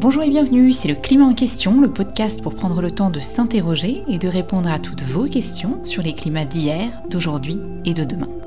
[0.00, 3.20] Bonjour et bienvenue, c'est le Climat en question, le podcast pour prendre le temps de
[3.20, 8.04] s'interroger et de répondre à toutes vos questions sur les climats d'hier, d'aujourd'hui et de
[8.04, 8.39] demain.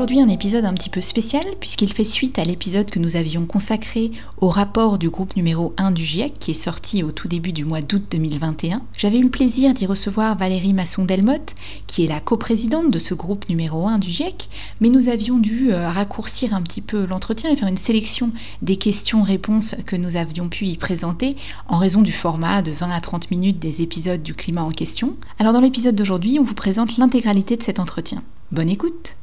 [0.00, 3.44] Aujourd'hui un épisode un petit peu spécial puisqu'il fait suite à l'épisode que nous avions
[3.44, 7.52] consacré au rapport du groupe numéro 1 du GIEC qui est sorti au tout début
[7.52, 8.80] du mois d'août 2021.
[8.96, 11.54] J'avais eu le plaisir d'y recevoir Valérie Masson-Delmotte
[11.86, 14.48] qui est la coprésidente de ce groupe numéro 1 du GIEC
[14.80, 18.76] mais nous avions dû euh, raccourcir un petit peu l'entretien et faire une sélection des
[18.76, 21.36] questions-réponses que nous avions pu y présenter
[21.68, 25.16] en raison du format de 20 à 30 minutes des épisodes du climat en question.
[25.38, 28.22] Alors dans l'épisode d'aujourd'hui on vous présente l'intégralité de cet entretien.
[28.50, 29.14] Bonne écoute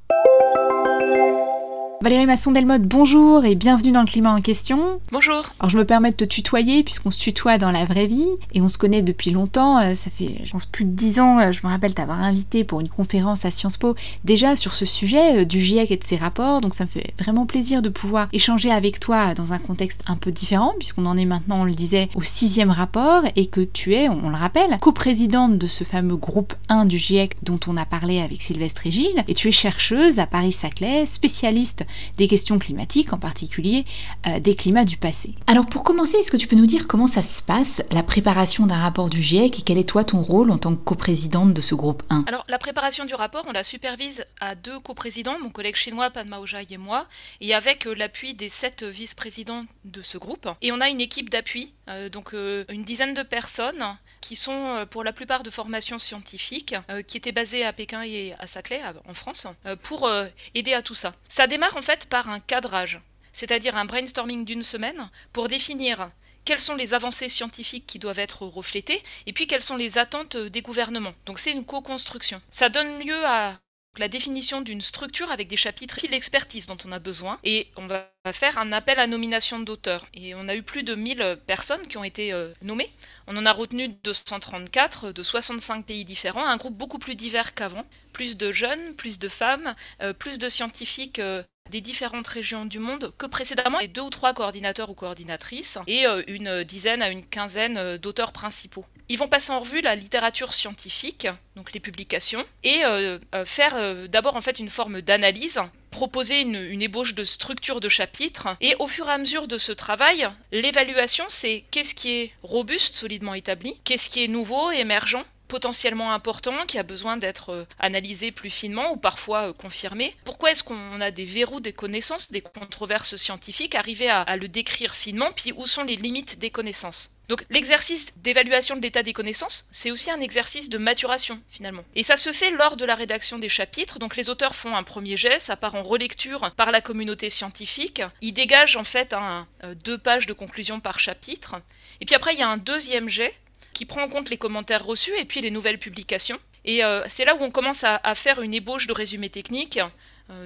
[2.00, 5.02] Valérie Masson-Delmotte, bonjour et bienvenue dans le climat en question.
[5.12, 5.42] Bonjour.
[5.60, 8.62] Alors je me permets de te tutoyer puisqu'on se tutoie dans la vraie vie et
[8.62, 9.80] on se connaît depuis longtemps.
[9.80, 11.40] Euh, ça fait, je pense, plus de dix ans.
[11.40, 14.86] Euh, je me rappelle t'avoir invité pour une conférence à Sciences Po déjà sur ce
[14.86, 16.62] sujet euh, du GIEC et de ses rapports.
[16.62, 20.18] Donc ça me fait vraiment plaisir de pouvoir échanger avec toi dans un contexte un
[20.18, 23.96] peu différent puisqu'on en est maintenant, on le disait, au sixième rapport et que tu
[23.96, 27.86] es, on, le rappelle, coprésidente de ce fameux groupe 1 du GIEC dont on a
[27.86, 29.24] parlé avec Sylvestre et Gilles.
[29.28, 31.86] Et tu es chercheuse à Paris-Saclay, spécialiste
[32.18, 33.86] des questions climatiques, en particulier
[34.28, 35.36] euh, des climats du passé.
[35.48, 38.66] Alors pour commencer, est-ce que tu peux nous dire comment ça se passe, la préparation
[38.66, 41.62] d'un rapport du GIEC, et quel est toi ton rôle en tant que coprésidente de
[41.62, 45.50] ce groupe 1 Alors la préparation du rapport, on la supervise à deux coprésidents, mon
[45.50, 47.08] collègue chinois Padma Ojai et moi,
[47.42, 50.50] et avec euh, l'appui des sept vice-présidents de ce groupe.
[50.62, 53.84] Et on a une équipe d'appui, euh, donc une dizaine de personnes
[54.22, 56.76] qui sont pour la plupart de formation scientifique,
[57.08, 59.48] qui étaient basées à Pékin et à Saclay, en France,
[59.84, 60.10] pour
[60.54, 61.14] aider à tout ça.
[61.30, 63.00] Ça démarre en fait par un cadrage,
[63.34, 66.10] c'est-à-dire un brainstorming d'une semaine pour définir
[66.44, 70.38] quelles sont les avancées scientifiques qui doivent être reflétées et puis quelles sont les attentes
[70.38, 71.14] des gouvernements.
[71.26, 72.42] Donc c'est une co-construction.
[72.50, 73.60] Ça donne lieu à
[74.00, 77.88] la définition d'une structure avec des chapitres et l'expertise dont on a besoin et on
[77.88, 80.06] va faire un appel à nomination d'auteurs.
[80.14, 82.90] Et on a eu plus de 1000 personnes qui ont été euh, nommées.
[83.28, 87.86] On en a retenu 234 de 65 pays différents, un groupe beaucoup plus divers qu'avant.
[88.14, 92.80] Plus de jeunes, plus de femmes, euh, plus de scientifiques euh, des différentes régions du
[92.80, 97.10] monde que précédemment, et deux ou trois coordinateurs ou coordinatrices, et euh, une dizaine à
[97.10, 98.86] une quinzaine euh, d'auteurs principaux.
[99.10, 104.36] Ils vont passer en revue la littérature scientifique, donc les publications, et euh, faire d'abord
[104.36, 105.62] en fait une forme d'analyse,
[105.92, 109.58] proposer une, une, ébauche de structure de chapitre, et au fur et à mesure de
[109.58, 115.24] ce travail, l'évaluation c'est qu'est-ce qui est robuste, solidement établi, qu'est-ce qui est nouveau, émergent,
[115.48, 120.14] potentiellement important, qui a besoin d'être euh, analysé plus finement ou parfois euh, confirmé.
[120.24, 124.96] Pourquoi est-ce qu'on a des verrous des connaissances, des controverses scientifiques, arriver à, le décrire
[124.96, 127.12] finement, puis où sont les limites des connaissances?
[127.28, 131.84] Donc l'exercice d'évaluation de l'état des connaissances, c'est aussi un exercice de maturation finalement.
[131.94, 134.00] Et ça se fait lors de la rédaction des chapitres.
[134.00, 138.02] Donc les auteurs font un premier jet, ça part en relecture par la communauté scientifique.
[138.22, 141.58] Ils dégagent en fait euh, deux pages de conclusion par chapitre.
[142.00, 143.34] Et puis après il y a un deuxième jet
[143.78, 146.40] qui prend en compte les commentaires reçus et puis les nouvelles publications.
[146.66, 149.80] Et euh, c'est là où on commence à, faire une ébauche de résumé technique,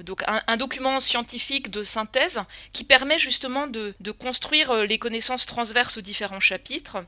[0.04, 2.40] donc un, document scientifique de synthèse
[2.72, 6.98] qui permet justement de, construire euh, les connaissances transverses aux différents chapitres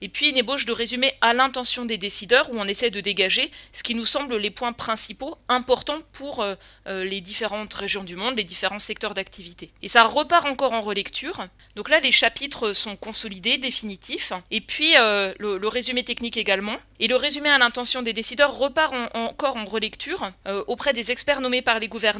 [0.00, 3.50] et puis une ébauche de résumé à l'intention des décideurs où on essaie de dégager
[3.72, 6.54] ce qui nous semble les points principaux importants pour euh,
[6.86, 9.70] euh, les différentes régions du monde, les différents secteurs d'activité.
[9.82, 11.46] Et ça repart encore en relecture.
[11.74, 16.76] Donc là, les chapitres sont consolidés, définitifs, et puis euh, le, résumé technique également.
[17.00, 20.30] Et le résumé à l'intention des décideurs repart encore en relecture
[20.66, 22.15] auprès des experts nommés par les gouvernements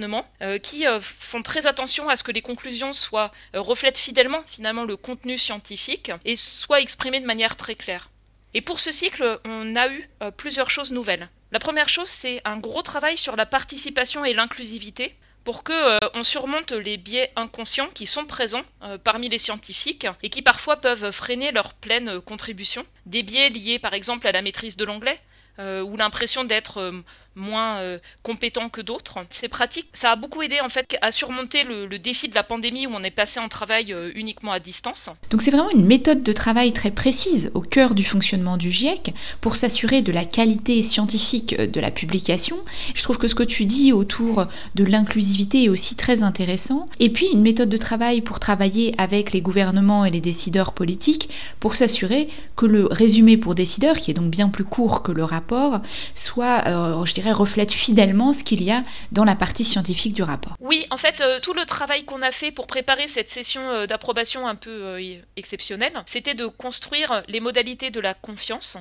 [0.62, 5.38] qui font très attention à ce que les conclusions soient reflètent fidèlement finalement le contenu
[5.38, 8.10] scientifique et soient exprimées de manière très clair.
[8.56, 11.28] Et pour ce cycle, on a eu euh, plusieurs choses nouvelles.
[11.52, 15.14] La première chose, c'est un gros travail sur la participation et l'inclusivité
[15.44, 20.06] pour que euh, on surmonte les biais inconscients qui sont présents euh, parmi les scientifiques
[20.22, 22.86] et qui parfois peuvent freiner leur pleine contribution.
[23.04, 25.20] Des biais liés par exemple à la maîtrise de l'anglais,
[25.58, 26.92] ou l'impression d'être
[27.36, 29.18] moins euh, compétents que d'autres.
[29.30, 29.88] C'est pratique.
[29.92, 33.02] Ça a beaucoup aidé en fait à surmonter le, défi de la pandémie où on
[33.02, 35.10] est passé en travail euh, uniquement à distance.
[35.30, 39.14] Donc c'est vraiment une méthode de travail très précise au cœur du fonctionnement du GIEC
[39.40, 42.56] pour s'assurer de la qualité scientifique euh, de la publication.
[42.94, 46.86] Je trouve que ce que tu dis autour de l'inclusivité est aussi très intéressant.
[47.00, 51.28] Et puis une méthode de travail pour travailler avec les gouvernements et les décideurs politiques
[51.60, 55.24] pour s'assurer que le résumé pour décideurs, qui est donc bien plus court que le
[55.24, 55.80] rapport,
[56.14, 56.62] soit,
[57.04, 58.82] je dirais, reflète fidèlement ce qu'il y a
[59.12, 60.56] dans la partie scientifique du rapport.
[60.60, 63.86] Oui, en fait, euh, tout le travail qu'on a fait pour préparer cette session euh,
[63.86, 68.78] d'approbation un peu euh, exceptionnelle, c'était de construire les modalités de la confiance.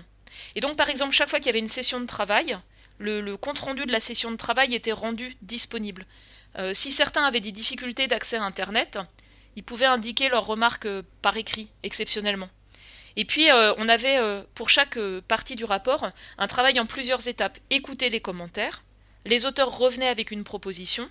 [0.55, 2.57] Et donc, par exemple, chaque fois qu'il y avait une session de travail,
[2.99, 6.05] le, compte-rendu de la session de travail était rendu disponible.
[6.71, 8.99] si certains avaient des difficultés d'accès à Internet,
[9.57, 10.87] ils pouvaient indiquer leurs remarques
[11.21, 12.49] par écrit, exceptionnellement.
[13.15, 13.47] Et puis,
[13.77, 14.19] on avait
[14.55, 14.97] pour chaque
[15.27, 17.57] partie du rapport un travail en plusieurs étapes.
[17.69, 18.83] Écouter les commentaires,
[19.25, 21.09] les auteurs revenaient avec une proposition,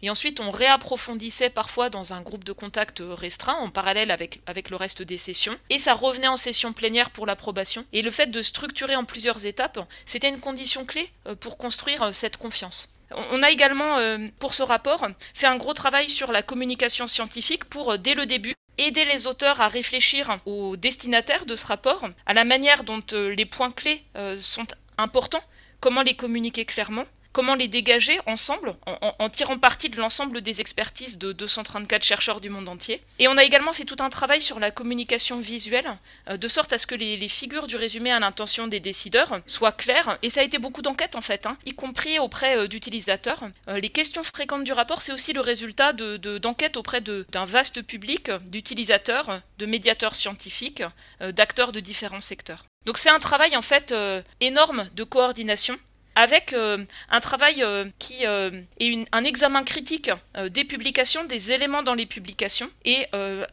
[0.00, 4.70] et ensuite, on réapprofondissait parfois dans un groupe de contact restreint, en parallèle avec, avec
[4.70, 5.58] le reste des sessions.
[5.70, 7.84] Et ça revenait en session plénière pour l'approbation.
[7.92, 12.02] Et le fait de structurer en plusieurs étapes, c'était une condition clé euh, pour construire
[12.02, 12.94] euh, cette confiance.
[13.10, 17.64] On a également, euh, pour ce rapport, fait un gros travail sur la communication scientifique
[17.64, 22.34] pour, dès le début, aider les auteurs à réfléchir aux destinataires de ce rapport, à
[22.34, 24.02] la manière dont les points clés
[24.36, 24.66] sont
[24.96, 25.42] importants,
[25.80, 31.18] comment les communiquer clairement, comment les dégager ensemble, en, tirant parti de l'ensemble des expertises
[31.18, 33.00] de 234 chercheurs du monde entier.
[33.18, 35.88] Et on a également fait tout un travail sur la communication visuelle,
[36.28, 39.72] euh, de sorte à ce que les, figures du résumé à l'intention des décideurs soient
[39.72, 40.18] claires.
[40.22, 43.44] Et ça a été beaucoup d'enquêtes en fait, hein, y compris auprès euh, d'utilisateurs.
[43.68, 47.82] Euh, les questions fréquentes du rapport, c'est aussi le résultat d'enquêtes de, auprès d'un vaste
[47.82, 50.82] public d'utilisateurs, de médiateurs scientifiques,
[51.20, 52.64] d'acteurs de différents secteurs.
[52.86, 53.94] Donc c'est un travail en fait
[54.40, 55.78] énorme de coordination
[56.18, 58.50] avec euh, un travail euh, qui euh,
[58.80, 60.10] est un examen critique
[60.50, 62.68] des publications, des éléments dans les publications.
[62.84, 63.06] Et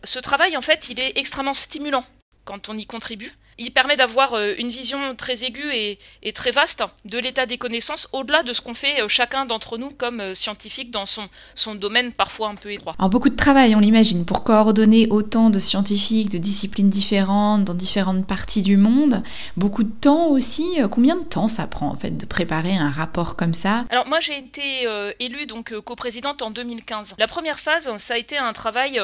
[0.03, 2.03] ce travail, en fait, il est extrêmement stimulant
[2.43, 3.31] quand on y contribue.
[3.57, 8.09] Il permet d'avoir euh, une vision très aiguë et, très vaste de l'état des connaissances,
[8.11, 11.23] au-delà de ce qu'on fait euh, chacun d'entre nous comme euh, scientifique dans son,
[11.53, 12.95] son domaine parfois un peu étroit.
[12.99, 17.73] Alors beaucoup de travail, on l'imagine, pour coordonner autant de scientifiques, de disciplines différentes, dans
[17.73, 19.23] différentes parties du monde.
[19.55, 20.65] Beaucoup de temps aussi.
[20.91, 23.85] Combien de temps ça prend en fait de préparer un rapport comme ça?
[23.89, 24.87] Alors moi j'ai été
[25.19, 27.15] élue donc coprésidente en 2015.
[27.17, 29.01] La première phase, ça a été un travail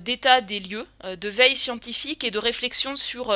[0.00, 3.32] d'état des lieux, de veille scientifique et de réflexion sur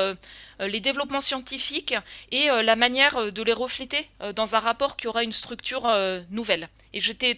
[0.60, 1.94] les développements scientifiques
[2.30, 5.90] et euh, la manière euh, de les refléter dans un rapport qui aura une structure
[6.30, 6.68] nouvelle.
[6.92, 7.36] Et j'étais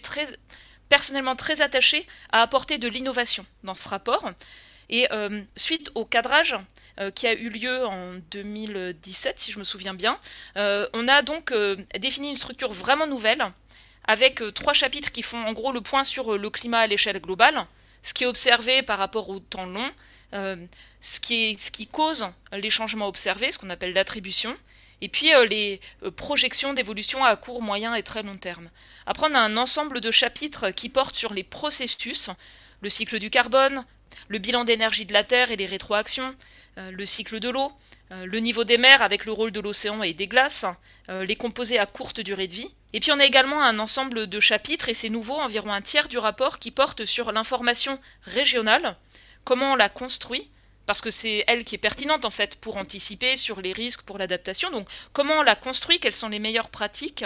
[0.89, 4.29] personnellement très attachée à apporter de l'innovation dans ce rapport.
[4.89, 5.07] Et
[5.55, 6.55] suite au cadrage
[7.15, 10.17] qui a eu lieu en 2017, si je me souviens bien,
[10.55, 11.53] on a donc
[11.99, 13.43] défini une structure vraiment nouvelle,
[14.05, 17.65] avec trois chapitres qui font en gros le point sur le climat à l'échelle globale,
[18.01, 19.91] ce qui est observé par rapport au temps long,
[20.33, 20.57] euh,
[21.01, 24.55] ce, qui cause les changements observés, ce qu'on appelle l'attribution,
[25.01, 28.69] et puis euh, les euh, projections d'évolution à court, moyen et très long terme.
[29.05, 32.29] Après, on a un ensemble de chapitres qui portent sur les processus,
[32.81, 33.85] le cycle du carbone,
[34.27, 36.35] le bilan d'énergie de la Terre et les rétroactions,
[36.77, 37.71] le cycle de l'eau,
[38.11, 40.65] le niveau des mers avec le rôle de l'océan et des glaces,
[41.09, 42.73] les composés à courte durée de vie.
[42.93, 46.07] Et puis on a également un ensemble de chapitres, et c'est nouveau, environ un tiers
[46.07, 48.95] du rapport, qui porte sur l'information régionale,
[49.43, 50.49] comment on la construit,
[50.87, 54.17] parce que c'est elle qui est pertinente en fait pour anticiper sur les risques, pour
[54.17, 54.71] l'adaptation.
[54.71, 57.25] Donc comment on la construit, quelles sont les meilleures pratiques,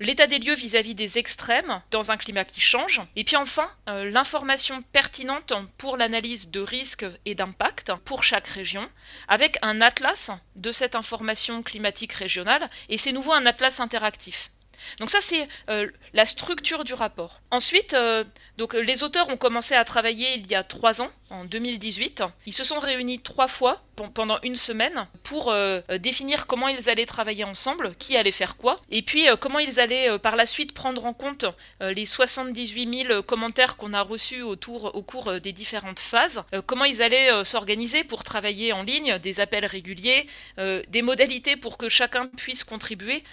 [0.00, 4.10] l'état des lieux vis-à-vis des extrêmes dans un climat qui change, et puis enfin euh,
[4.10, 8.86] l'information pertinente pour l'analyse de risques et d'impact pour chaque région,
[9.28, 14.50] avec un atlas de cette information climatique régionale, et c'est nouveau un atlas interactif.
[14.98, 17.40] Donc ça, c'est euh, la structure du rapport.
[17.50, 18.24] Ensuite, euh,
[18.58, 22.22] donc, les auteurs ont commencé à travailler il y a trois ans, en 2018.
[22.46, 23.82] Ils se sont réunis trois fois
[24.12, 28.76] pendant une semaine pour euh, définir comment ils allaient travailler ensemble, qui allait faire quoi,
[28.90, 31.46] et puis comment ils allaient par la suite prendre en compte
[31.80, 37.00] les 78 000 commentaires qu'on a reçus autour, au cours des différentes phases, comment ils
[37.00, 40.26] allaient s'organiser pour travailler en ligne, des appels réguliers,
[40.58, 43.24] des modalités pour que chacun puisse contribuer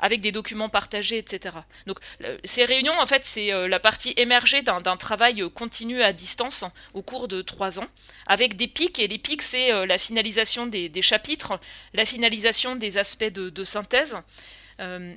[0.00, 1.56] avec des documents partagés, etc.
[1.86, 1.98] Donc
[2.44, 6.64] ces réunions, en fait, c'est euh, la partie émergée d'un travail euh, continu à distance
[6.94, 7.86] au cours de trois ans,
[8.26, 11.60] avec des pics, et les pics, c'est euh, la finalisation des, chapitres,
[11.94, 14.16] la finalisation des aspects de, synthèse.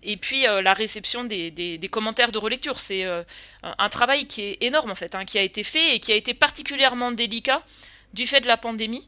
[0.04, 2.80] et puis la réception des, commentaires de relecture.
[2.80, 3.04] C'est
[3.64, 6.16] un travail qui est énorme en fait, hein, qui a été fait et qui a
[6.16, 7.64] été particulièrement délicat
[8.14, 9.08] du fait de la pandémie,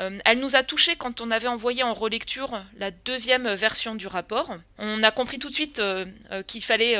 [0.00, 4.06] euh, elle nous a touché quand on avait envoyé en relecture la deuxième version du
[4.06, 4.50] rapport.
[4.78, 6.96] On a compris tout de suite euh, euh, qu'il fallait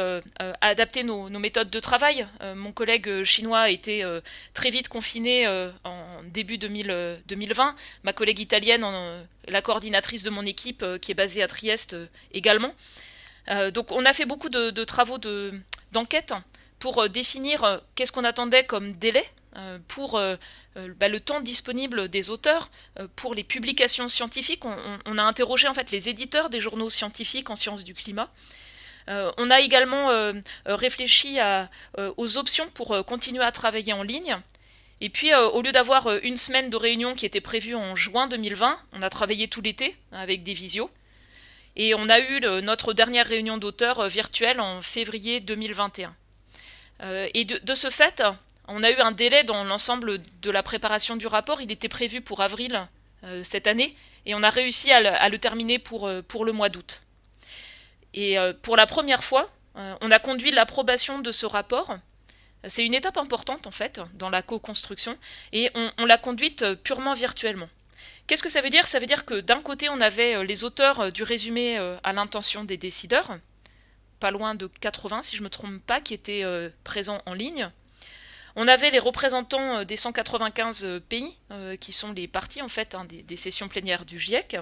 [0.61, 2.27] adapter nos, méthodes de travail.
[2.55, 4.05] mon collègue chinois a été
[4.53, 5.47] très vite confiné
[5.85, 7.75] en début 2020.
[8.05, 8.85] Ma collègue italienne,
[9.49, 11.97] la coordinatrice de mon équipe, qui est basée à Trieste
[12.33, 12.75] également.
[13.73, 15.19] donc on a fait beaucoup de, travaux
[15.93, 16.35] d'enquête
[16.79, 19.25] pour définir qu'est-ce qu'on attendait comme délai
[19.89, 20.37] pour euh,
[20.77, 22.71] euh, bah, le temps disponible des auteurs
[23.17, 24.65] pour les publications scientifiques.
[25.07, 28.31] On, a interrogé en fait les éditeurs des journaux scientifiques en sciences du climat.
[29.09, 30.09] on a également
[30.67, 31.39] réfléchi
[32.17, 34.37] aux options pour continuer à travailler en ligne.
[35.01, 38.79] Et puis, au lieu d'avoir une semaine de réunion qui était prévue en juin 2020,
[38.93, 40.91] on a travaillé tout l'été avec des visios.
[41.77, 46.15] Et on a eu notre dernière réunion d'auteurs virtuelle en février 2021.
[47.35, 48.23] et de, ce fait,
[48.73, 51.61] On a eu un délai dans l'ensemble de la préparation du rapport.
[51.61, 52.89] Il était prévu pour avril
[53.43, 57.03] cette année et on a réussi à le, terminer pour, pour le mois d'août.
[58.15, 61.99] Et pour la première fois, on a conduit l'approbation de ce rapport
[62.65, 65.17] c'est une étape importante en fait dans la co-construction
[65.53, 67.69] et on, l'a conduite euh, purement virtuellement.
[68.27, 68.87] Qu'est-ce que ça veut dire?
[68.87, 72.13] Ça veut dire que d'un côté on avait euh, les auteurs euh, du résumé à
[72.13, 73.39] l'intention des décideurs,
[74.19, 76.45] pas loin de 80 si je ne me trompe pas, qui étaient
[76.85, 77.71] présents en ligne.
[78.57, 81.39] On avait les représentants des 195 pays
[81.81, 84.57] qui sont les parties en fait hein, des, sessions plénières du GIEC.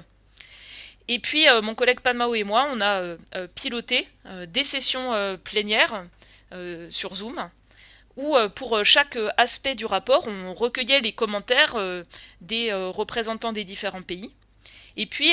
[1.09, 3.17] Et puis mon collègue Panmao et moi, on a
[3.55, 4.07] piloté
[4.49, 6.05] des sessions plénières
[6.91, 7.51] sur Zoom
[8.19, 11.77] où euh, pour euh, chaque euh, aspect du rapport, on recueillait les commentaires
[12.43, 14.35] des représentants des différents pays.
[14.97, 15.33] Et puis,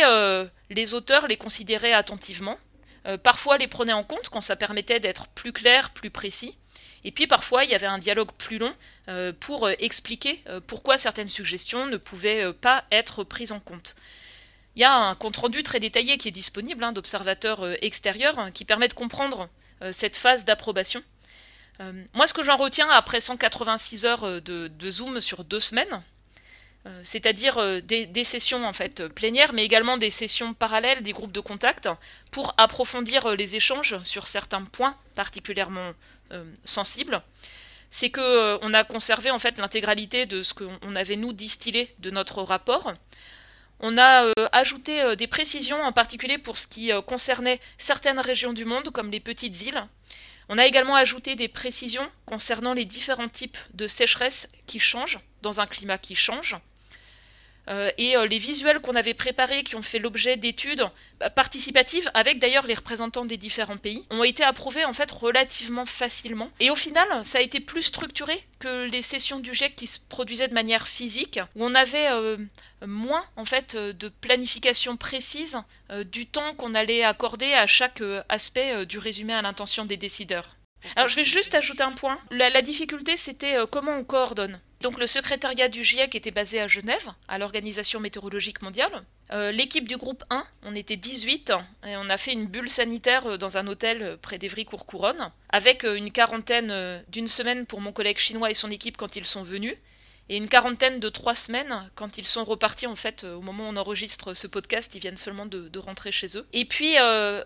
[0.70, 2.58] les auteurs les considéraient attentivement,
[3.24, 6.56] parfois les prenaient en compte quand ça permettait d'être plus clair, plus précis.
[7.06, 8.74] Et puis parfois, il y avait un dialogue plus long
[9.40, 13.96] pour expliquer pourquoi certaines suggestions ne pouvaient pas être prises en compte.
[14.76, 18.66] Il y a un compte-rendu très détaillé qui est disponible hein, d'observateurs extérieurs hein, qui
[18.66, 19.50] permet de comprendre
[19.92, 21.04] cette phase d'approbation.
[21.82, 26.02] Euh, moi, ce que j'en retiens après 186 heures euh, de, Zoom sur deux semaines,
[26.86, 31.40] euh, c'est-à-dire des, sessions en fait plénières, mais également des sessions parallèles, des groupes de
[31.40, 31.90] contact,
[32.32, 35.94] pour approfondir les échanges sur certains points particulièrement
[36.64, 37.22] sensibles,
[37.90, 42.12] c'est que on a conservé en fait l'intégralité de ce qu'on avait nous distillé de
[42.12, 42.92] notre rapport.
[43.80, 48.90] On a ajouté des précisions, en particulier pour ce qui concernait certaines régions du monde,
[48.90, 49.86] comme les petites îles,
[50.50, 55.60] on a également ajouté des précisions concernant les différents types de sécheresse qui changent dans
[55.60, 56.56] un climat qui change.
[57.74, 60.86] Euh, et euh, les visuels qu'on avait préparés, qui ont fait l'objet d'études
[61.20, 65.86] bah, participatives, avec d'ailleurs les représentants des différents pays, ont été approuvés en fait relativement
[65.86, 66.50] facilement.
[66.60, 70.00] Et au final, ça a été plus structuré que les sessions du GIEC qui se
[70.00, 72.38] produisaient de manière physique, où on avait euh,
[72.86, 75.58] moins en fait de planification précise
[76.06, 80.56] du temps qu'on allait accorder à chaque aspect du résumé à l'intention des décideurs.
[80.96, 82.18] Alors je vais juste ajouter un point.
[82.32, 84.60] La, difficulté, c'était comment on coordonne.
[84.86, 88.92] Donc le secrétariat du GIEC était basé à Genève, à l'Organisation météorologique mondiale.
[89.32, 91.54] Euh, l'équipe du groupe 1, on était 18,
[91.88, 95.86] et on a fait une bulle sanitaire euh, dans un hôtel euh, près d'Evry-Courcouronne, avec
[95.86, 99.74] une quarantaine d'une semaine pour mon collègue chinois et son équipe quand ils sont venus,
[100.30, 103.70] et une quarantaine de trois semaines quand ils sont repartis en fait au moment où
[103.70, 106.48] on enregistre ce podcast, ils viennent seulement de, rentrer chez eux.
[106.54, 106.96] Et puis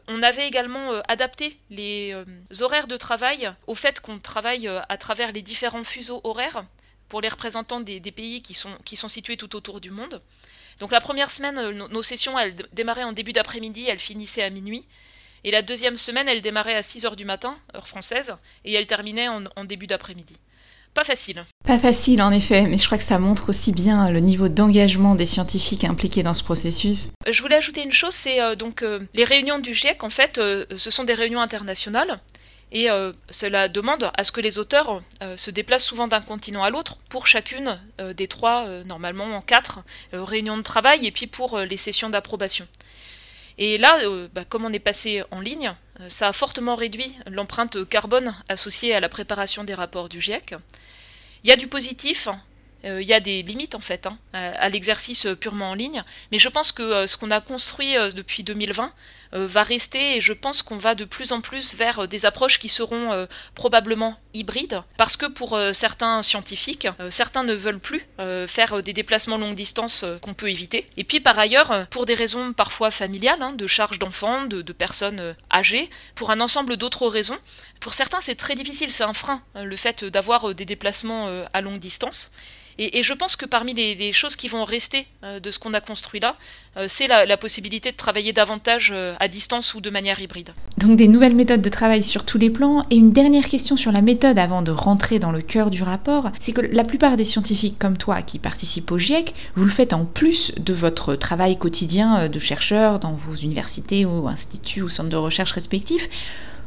[0.07, 2.15] on avait également adapté les
[2.61, 6.63] horaires de travail au fait qu'on travaille à travers les différents fuseaux horaires
[7.09, 10.21] pour les représentants des, pays qui sont, qui sont situés tout autour du monde.
[10.79, 14.49] Donc la première semaine, euh, nos, sessions, elles démarraient en début d'après-midi, elles finissaient à
[14.49, 14.85] minuit.
[15.43, 18.33] Et la deuxième semaine, elle démarrait à 6h du matin, heure française,
[18.65, 20.35] et elle terminait en, début d'après-midi.
[20.93, 21.43] Pas facile.
[21.65, 25.15] Pas facile en effet, mais je crois que ça montre aussi bien le niveau d'engagement
[25.15, 27.07] des scientifiques impliqués dans ce processus.
[27.27, 30.41] Euh, je voulais ajouter une chose, c'est euh, donc les réunions du GIEC, en fait,
[30.75, 32.19] ce sont des réunions internationales.
[32.71, 36.63] Et euh, cela demande à ce que les auteurs euh, se déplacent souvent d'un continent
[36.63, 39.79] à l'autre pour chacune euh, des trois, normalement en quatre,
[40.13, 42.67] réunions de travail et puis pour les sessions d'approbation.
[43.57, 43.99] Et là,
[44.33, 45.73] bah, comme on est passé en ligne,
[46.07, 50.55] ça a fortement réduit l'empreinte carbone associée à la préparation des rapports du GIEC.
[51.43, 52.29] Il y a du positif,
[52.85, 56.47] il y a des limites en fait hein, à l'exercice purement en ligne, mais je
[56.47, 58.89] pense que ce qu'on a construit depuis 2020 euh,
[59.33, 62.59] va rester et je pense qu'on va de plus en plus vers euh, des approches
[62.59, 68.05] qui seront euh, probablement hybrides parce que pour certains scientifiques, certains ne veulent plus
[68.47, 70.85] faire des déplacements longue distance qu'on peut éviter.
[70.97, 75.35] Et puis par ailleurs, pour des raisons parfois familiales, hein, de charge d'enfants, de, personnes
[75.51, 77.39] âgées, pour un ensemble d'autres raisons,
[77.79, 81.79] pour certains c'est très difficile, c'est un frein, le fait d'avoir des déplacements à longue
[81.79, 82.29] distance.
[82.81, 85.81] Et, je pense que parmi les, choses qui vont rester euh, de ce qu'on a
[85.81, 86.37] construit là,
[86.77, 90.51] euh, c'est la, possibilité de travailler davantage euh, à distance ou de manière hybride.
[90.77, 92.85] Donc des nouvelles méthodes de travail sur tous les plans.
[92.89, 96.31] Et une dernière question sur la méthode avant de rentrer dans le cœur du rapport,
[96.39, 99.93] c'est que la plupart des scientifiques comme toi qui participent au GIEC, vous le faites
[99.93, 105.09] en plus de votre travail quotidien de chercheur dans vos universités ou instituts ou centres
[105.09, 106.09] de recherche respectifs.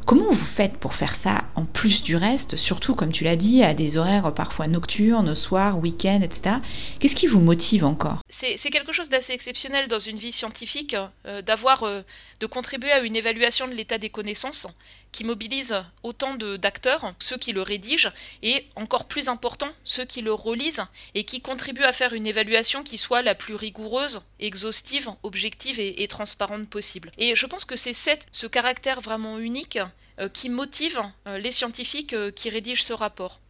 [0.04, 3.62] Comment vous faites pour faire ça en plus du reste, surtout comme tu l'as dit,
[3.62, 6.56] à des horaires parfois nocturnes, soirs, week-ends, etc.
[6.99, 8.18] Qu'est-ce qui vous motive encore?
[8.28, 12.02] C'est quelque chose d'assez exceptionnel dans une vie scientifique, euh, euh,
[12.40, 14.66] de contribuer à une évaluation de l'état des connaissances
[15.12, 18.11] qui mobilise autant d'acteurs, ceux qui le rédigent,
[18.42, 22.83] et encore plus important, ceux qui le relisent, et qui contribuent à faire une évaluation
[22.83, 27.12] qui soit la plus rigoureuse, exhaustive, objective et, transparente possible.
[27.19, 27.92] Et je pense que c'est
[28.33, 29.78] ce caractère vraiment unique
[30.19, 33.40] euh, qui motive euh, les scientifiques euh, qui rédigent ce rapport.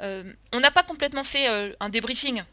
[0.00, 1.46] on n'a pas complètement fait
[1.80, 2.44] un débriefing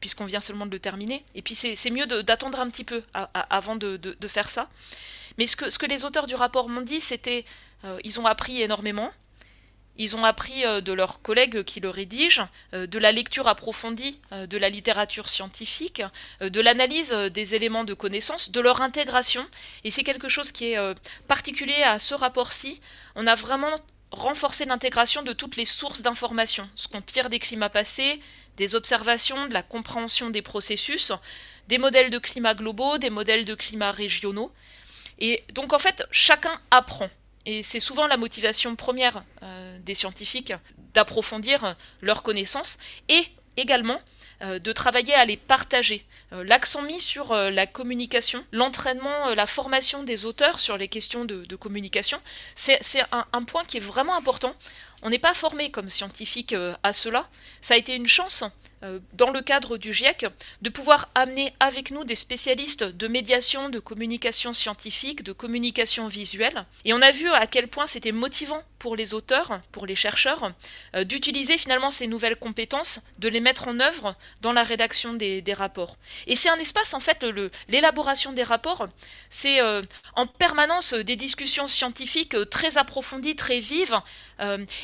[0.00, 1.22] puisqu'on vient seulement de le terminer.
[1.34, 4.68] Et puis c'est mieux d'attendre un petit peu avant de, faire ça.
[5.38, 7.44] Mais ce que, ce que les auteurs du rapport m'ont dit, c'était
[8.04, 9.12] ils ont appris énormément.
[9.98, 14.18] Ils ont appris euh, de leurs collègues qui le rédigent, euh, de la lecture approfondie
[14.32, 16.02] euh, de la littérature scientifique,
[16.40, 19.46] de l'analyse des éléments de connaissance, de leur intégration.
[19.84, 20.94] Et c'est quelque chose qui est
[21.28, 22.80] particulier à ce rapport-ci.
[23.14, 23.74] On a vraiment
[24.10, 28.20] renforcé l'intégration de toutes les sources d'informations, ce qu'on tire des climats passés,
[28.56, 31.12] des observations, de la compréhension des processus,
[31.68, 34.52] des modèles de climat globaux, des modèles de climat régionaux.
[35.18, 37.08] Et donc en fait, chacun apprend.
[37.46, 40.52] Et c'est souvent la motivation première euh, des scientifiques
[40.94, 43.22] d'approfondir leurs connaissances et
[43.56, 44.00] également
[44.42, 46.04] euh, de travailler à les partager.
[46.32, 51.56] Euh, l'accent mis sur la communication, l'entraînement, la formation des auteurs sur les questions de,
[51.56, 52.20] communication,
[52.54, 52.80] c'est
[53.10, 54.54] un, point qui est vraiment important.
[55.02, 57.28] On n'est pas formé comme scientifique à cela.
[57.60, 58.48] Ça a été une chance euh,
[59.12, 60.26] dans le cadre du GIEC,
[60.60, 66.66] de pouvoir amener avec nous des spécialistes de médiation, de communication scientifique, de communication visuelle.
[66.84, 70.52] Et on a vu à quel point c'était motivant pour les auteurs, pour les chercheurs,
[70.96, 75.42] euh, d'utiliser finalement ces nouvelles compétences, de les mettre en œuvre dans la rédaction des,
[75.52, 75.96] rapports.
[76.26, 77.24] Et c'est un espace, en fait,
[77.68, 78.88] l'élaboration des rapports,
[79.30, 79.82] c'est euh,
[80.16, 83.98] en permanence des discussions scientifiques très approfondies, très vives,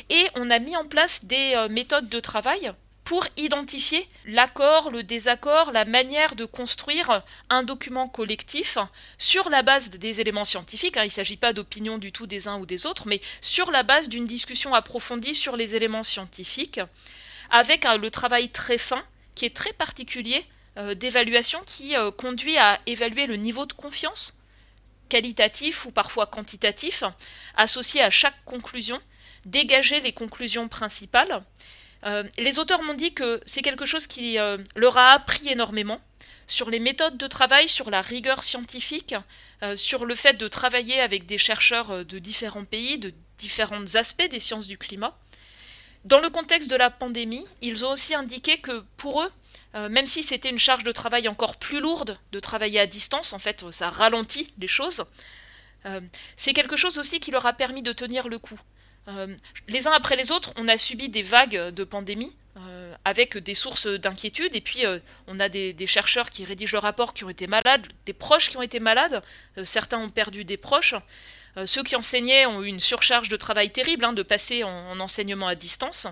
[0.09, 2.71] et on a mis en place des méthodes de travail
[3.09, 8.77] pour identifier l'accord, le désaccord, la manière de construire un document collectif
[9.17, 10.95] sur la base des éléments scientifiques.
[10.95, 11.05] Hein.
[11.05, 13.81] il ne s'agit pas d'opinion du tout des uns ou des autres, mais sur la
[13.81, 16.81] base d'une discussion approfondie sur les éléments scientifiques,
[17.49, 20.45] avec le travail très fin, qui est très particulier,
[20.77, 24.37] euh, d'évaluation, qui euh, conduit à évaluer le niveau de confiance
[25.09, 27.03] qualitatif ou parfois quantitatif,
[27.55, 29.01] associé à chaque conclusion,
[29.45, 31.43] dégager les conclusions principales,
[32.05, 36.01] euh, les auteurs m'ont dit que c'est quelque chose qui euh, leur a appris énormément
[36.47, 39.15] sur les méthodes de travail, sur la rigueur scientifique,
[39.61, 44.29] euh, sur le fait de travailler avec des chercheurs de différents pays, de différents aspects
[44.29, 45.17] des sciences du climat.
[46.05, 49.31] Dans le contexte de la pandémie, ils ont aussi indiqué que pour eux,
[49.89, 53.39] même si c'était une charge de travail encore plus lourde de travailler à distance, en
[53.39, 55.03] fait ça ralentit les choses,
[56.37, 58.59] c'est quelque chose aussi qui leur a permis de tenir le coup.
[59.09, 59.35] Euh,
[59.67, 63.55] les uns après les autres, on a subi des vagues de pandémie euh, avec des
[63.55, 67.29] sources d'inquiétude, et puis euh, on a des, chercheurs qui rédigent le rapport qui ont
[67.29, 69.23] été malades, des proches qui ont été malades,
[69.63, 70.95] certains ont perdu des proches,
[71.65, 75.47] ceux qui enseignaient ont eu une surcharge de travail terrible, hein, de passer en, enseignement
[75.47, 76.07] à distance.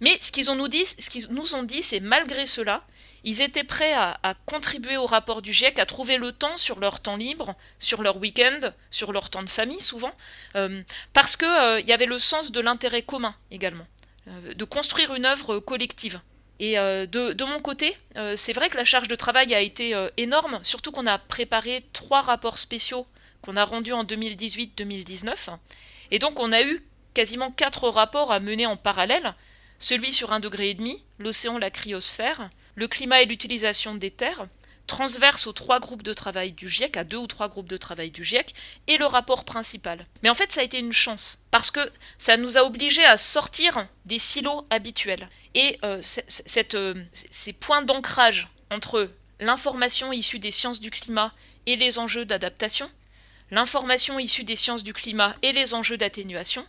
[0.00, 2.84] Mais ce qu'ils nous, ce qu'ils nous ont dit, c'est malgré cela,
[3.24, 7.00] ils étaient prêts à, contribuer au rapport du GIEC, à trouver le temps sur leur
[7.00, 10.12] temps libre, sur leur week-end, sur leur temps de famille souvent,
[10.56, 13.86] euh, parce qu'il euh, y avait le sens de l'intérêt commun également,
[14.28, 16.20] euh, de construire une œuvre collective.
[16.60, 17.96] Et de, mon côté,
[18.34, 22.20] c'est vrai que la charge de travail a été énorme, surtout qu'on a préparé trois
[22.20, 23.06] rapports spéciaux
[23.42, 25.56] qu'on a rendus en 2018-2019.
[26.10, 29.36] Et donc on a eu quasiment quatre rapports à mener en parallèle,
[29.78, 32.48] celui sur un degré et demi, l'océan, la cryosphère,
[32.78, 34.46] le climat et l'utilisation des terres,
[34.86, 38.12] transverse aux trois groupes de travail du GIEC, à deux ou trois groupes de travail
[38.12, 38.54] du GIEC,
[38.86, 40.06] et le rapport principal.
[40.22, 41.80] Mais en fait, ça a été une chance, parce que
[42.18, 45.28] ça nous a obligés à sortir des silos habituels.
[45.56, 46.00] Et euh,
[46.74, 49.10] euh, ces points d'ancrage entre
[49.40, 51.34] l'information issue des sciences du climat
[51.66, 52.88] et les enjeux d'adaptation,
[53.50, 56.64] l'information issue des sciences du climat et les enjeux d'atténuation,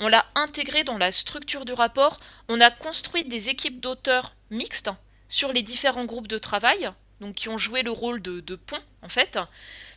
[0.00, 2.16] on l'a intégré dans la structure du rapport,
[2.48, 4.88] on a construit des équipes d'auteurs mixtes
[5.30, 6.90] sur les différents groupes de travail,
[7.20, 9.38] donc qui ont joué le rôle de, pont en fait,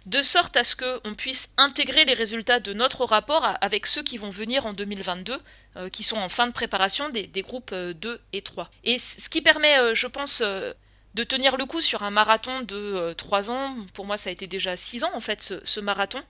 [0.05, 4.17] de sorte à ce qu'on puisse intégrer les résultats de notre rapport avec ceux qui
[4.17, 5.37] vont venir en 2022,
[5.75, 8.69] euh, qui sont en fin de préparation des, groupes 2 euh, et 3.
[8.83, 13.13] Et ce qui permet, euh, je pense, de tenir le coup sur un marathon de
[13.13, 16.21] 3 ans, pour moi ça a été déjà 6 ans en fait ce, marathon,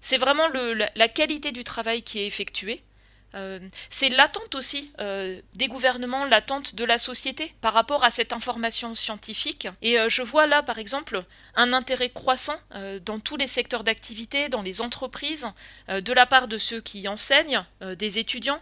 [0.00, 2.82] c'est vraiment la, qualité du travail qui est effectué,
[3.34, 8.32] euh, c'est l'attente aussi euh, des gouvernements, l'attente de la société par rapport à cette
[8.32, 9.68] information scientifique.
[9.82, 11.22] Et euh, je vois là, par exemple,
[11.54, 12.58] un intérêt croissant
[13.04, 15.46] dans tous les secteurs d'activité, dans les entreprises,
[15.88, 18.60] de la part de ceux qui enseignent, des étudiants.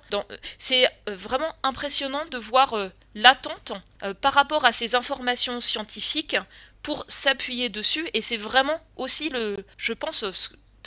[0.59, 2.75] C'est vraiment impressionnant de voir
[3.15, 3.73] l'attente
[4.21, 6.37] par rapport à ces informations scientifiques
[6.83, 8.09] pour s'appuyer dessus.
[8.15, 10.25] Et c'est vraiment aussi le, je pense,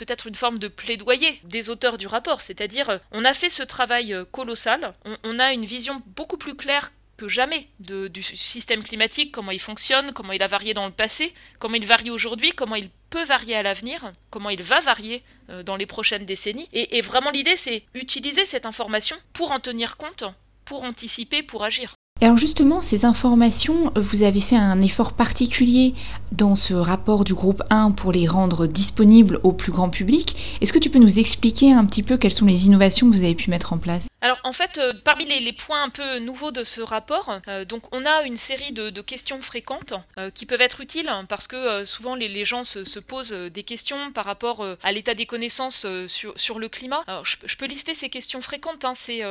[0.04, 3.62] peut-être une forme de plaidoyer des auteurs du rapport, c'est-à-dire euh, on a fait ce
[3.62, 9.30] travail euh, colossal, on, a une vision beaucoup plus claire que jamais du système climatique,
[9.30, 12.74] comment il fonctionne, comment il a varié dans le passé, comment il varie aujourd'hui, comment
[12.74, 16.68] il peut varier à l'avenir, comment il va varier euh, dans les prochaines décennies.
[16.72, 20.24] Et, et vraiment l'idée c'est utiliser cette information pour en tenir compte
[20.64, 21.94] pour anticiper, pour agir.
[22.24, 25.94] Alors justement, ces informations, vous avez fait un effort particulier
[26.30, 30.58] dans ce rapport du groupe 1 pour les rendre disponibles au plus grand public.
[30.60, 33.24] Est-ce que tu peux nous expliquer un petit peu quelles sont les innovations que vous
[33.24, 34.11] avez pu mettre en place?
[34.22, 37.82] Alors en fait, euh, parmi les, points un peu nouveaux de ce rapport, euh, donc
[37.92, 41.84] on a une série de, questions fréquentes euh, qui peuvent être utiles hein, parce que
[41.84, 46.68] souvent les, gens se, posent des questions par rapport à l'état des connaissances sur, le
[46.68, 47.02] climat.
[47.24, 48.84] Je, peux lister ces questions fréquentes.
[48.84, 49.22] Hein, c'est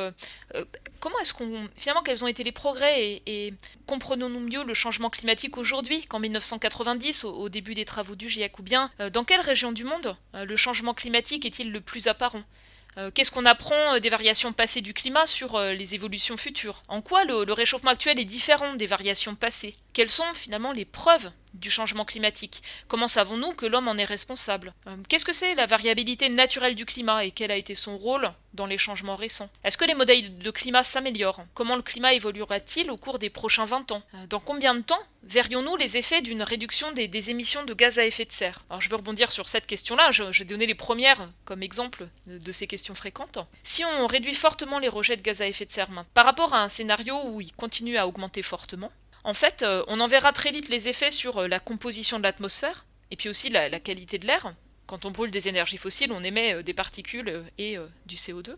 [1.00, 3.54] comment est-ce qu'on finalement quels ont été les progrès et,
[3.86, 8.62] comprenons-nous mieux le changement climatique aujourd'hui qu'en 1990 au, début des travaux du GIEC ou
[8.62, 12.42] bien dans quelle région du monde le changement climatique est-il le plus apparent?
[13.14, 16.82] Qu'est-ce qu'on apprend euh, des variations passées du climat sur euh, les évolutions futures?
[16.88, 19.74] En quoi le, réchauffement actuel est différent des variations passées?
[19.92, 21.30] Quelles sont finalement les preuves?
[21.54, 22.62] Du changement climatique.
[22.88, 24.72] Comment savons-nous que l'homme en est responsable?
[25.08, 28.66] Qu'est-ce que c'est la variabilité naturelle du climat et quel a été son rôle dans
[28.66, 29.50] les changements récents?
[29.64, 31.44] Est-ce que les modèles de climat s'améliorent?
[31.54, 34.02] Comment le climat évoluera-t-il au cours des prochains 20 ans?
[34.28, 38.24] Dans combien de temps verrions-nous les effets d'une réduction des, émissions de gaz à effet
[38.24, 38.64] de serre?
[38.68, 42.52] Alors je veux rebondir sur cette question-là, je, vais donner les premières comme exemple de,
[42.52, 43.38] ces questions fréquentes.
[43.62, 46.62] Si on réduit fortement les rejets de gaz à effet de serre par rapport à
[46.62, 48.90] un scénario où ils continuent à augmenter fortement,
[49.24, 52.24] en fait, euh, on en verra très vite les effets sur euh, la composition de
[52.24, 54.52] l'atmosphère et puis aussi la, qualité de l'air.
[54.86, 58.56] Quand on brûle des énergies fossiles, on émet euh, des particules et du CO2.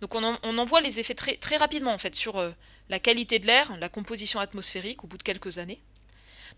[0.00, 2.52] Donc on en, voit les effets très, rapidement en sur
[2.88, 5.80] la qualité de l'air, la composition atmosphérique au bout de quelques années.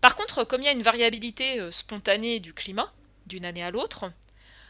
[0.01, 2.91] Par contre, comme il y a une variabilité spontanée du climat,
[3.27, 4.11] d'une année à l'autre,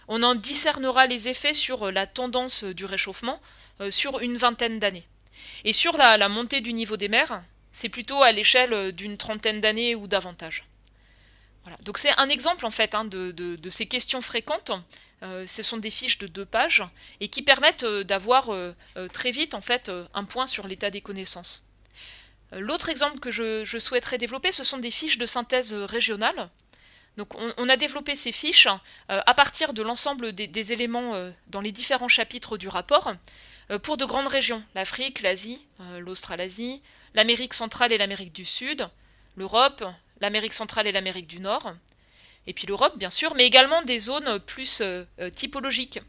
[0.09, 3.39] on en discernera les effets sur la tendance du réchauffement
[3.91, 5.07] sur une vingtaine d'années.
[5.63, 7.41] Et sur la, montée du niveau des mers,
[7.75, 10.65] c'est plutôt à l'échelle d'une trentaine d'années ou davantage.
[11.81, 14.71] Donc c'est un exemple en fait hein, de, ces questions fréquentes.
[15.21, 16.83] ce sont des fiches de deux pages
[17.19, 18.49] et qui permettent d'avoir
[19.11, 21.65] très vite en fait un point sur l'état des connaissances.
[22.53, 26.49] Euh, l'autre exemple que je, souhaiterais développer, ce sont des fiches de synthèse régionales.
[27.17, 31.61] Donc on, a développé ces fiches euh, à partir de l'ensemble des, éléments euh, dans
[31.61, 33.13] les différents chapitres du rapport
[33.81, 35.65] pour de grandes régions, l'Afrique, l'Asie,
[35.99, 36.81] l'Australasie,
[37.13, 38.87] l'Amérique centrale et l'Amérique du Sud,
[39.35, 39.83] l'Europe,
[40.21, 41.73] l'Amérique centrale et l'Amérique du Nord,
[42.45, 44.83] et puis l'Europe bien sûr, mais également des zones plus
[45.33, 45.99] typologiques,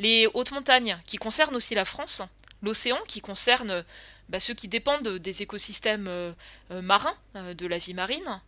[0.00, 2.22] les hautes montagnes qui concernent aussi la France,
[2.62, 3.84] l'océan qui concerne
[4.28, 6.32] bah, ceux qui dépendent des écosystèmes euh,
[6.70, 8.40] euh, marins, euh, de la vie marine,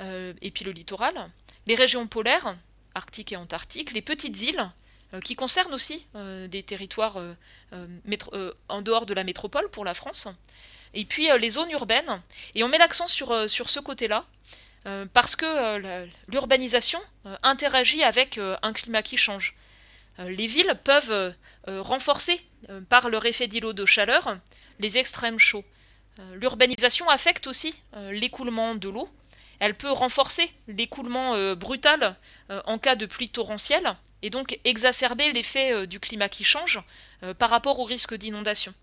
[0.00, 1.14] et puis le littoral,
[1.66, 2.56] les régions polaires,
[2.94, 4.70] arctiques et antarctiques, les petites îles,
[5.24, 6.06] qui concernent aussi
[6.48, 7.18] des territoires
[8.68, 10.28] en dehors de la métropole pour la France,
[10.94, 12.20] et puis les zones urbaines.
[12.54, 14.24] Et on met l'accent sur, sur ce côté-là,
[15.12, 17.00] parce que l'urbanisation
[17.42, 19.56] interagit avec un climat qui change.
[20.18, 21.34] les villes peuvent
[21.66, 22.40] renforcer,
[22.88, 24.36] par leur effet d'îlot de chaleur,
[24.78, 25.64] les extrêmes chauds.
[26.18, 29.08] Euh, l'urbanisation affecte aussi euh, l'écoulement de l'eau.
[29.58, 32.16] Elle peut renforcer l'écoulement euh, brutal
[32.64, 36.80] en cas de pluie torrentielle et donc exacerber l'effet du climat qui change
[37.38, 38.74] par rapport au risque d'inondation.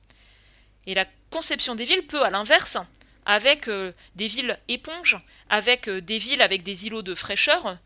[0.86, 2.78] Et la conception des villes peut, à l'inverse,
[3.26, 3.70] avec
[4.16, 5.18] des villes éponges,
[5.50, 7.78] avec des villes avec des îlots de fraîcheur,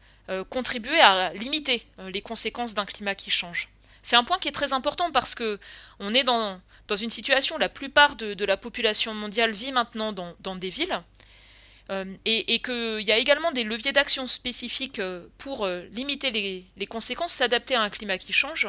[0.50, 3.70] contribuer à limiter les conséquences d'un climat qui change.
[4.04, 5.60] C'est un point qui est très important parce que
[6.00, 6.60] on est dans,
[7.00, 11.00] une situation, la plupart de, la population mondiale vit maintenant dans, des villes, euh,
[12.26, 16.88] et, et qu'il y a également des leviers d'action spécifiques euh, pour euh, limiter les,
[16.88, 18.68] conséquences, s'adapter à un climat qui change,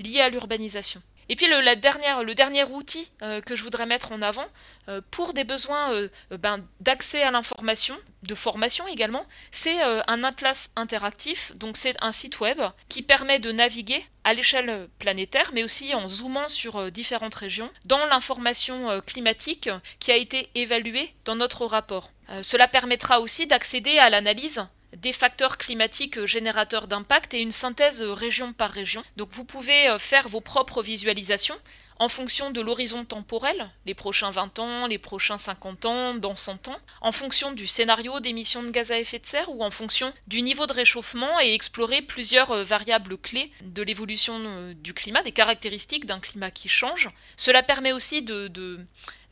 [0.00, 1.02] lié à l'urbanisation.
[1.28, 4.46] Et puis le, dernier outil euh, que je voudrais mettre en avant,
[4.88, 10.70] euh, pour des besoins euh, ben, d'accès à l'information, de formation également, c'est un atlas
[10.74, 15.94] interactif, donc c'est un site web qui permet de naviguer à l'échelle planétaire, mais aussi
[15.94, 19.70] en zoomant sur différentes régions, dans l'information climatique
[20.00, 22.10] qui a été évaluée dans notre rapport.
[22.42, 28.52] Cela permettra aussi d'accéder à l'analyse des facteurs climatiques générateurs d'impact et une synthèse région
[28.52, 29.02] par région.
[29.16, 31.56] Donc vous pouvez euh, faire vos propres visualisations
[31.98, 36.68] en fonction de l'horizon temporel, les prochains 20 ans, les prochains 50 ans, dans 100
[36.68, 40.12] ans, en fonction du scénario d'émissions de gaz à effet de serre ou en fonction
[40.26, 45.22] du niveau de réchauffement et explorer plusieurs euh, variables clés de l'évolution euh, du climat,
[45.22, 47.08] des caractéristiques d'un climat qui change.
[47.36, 48.78] Cela permet aussi de,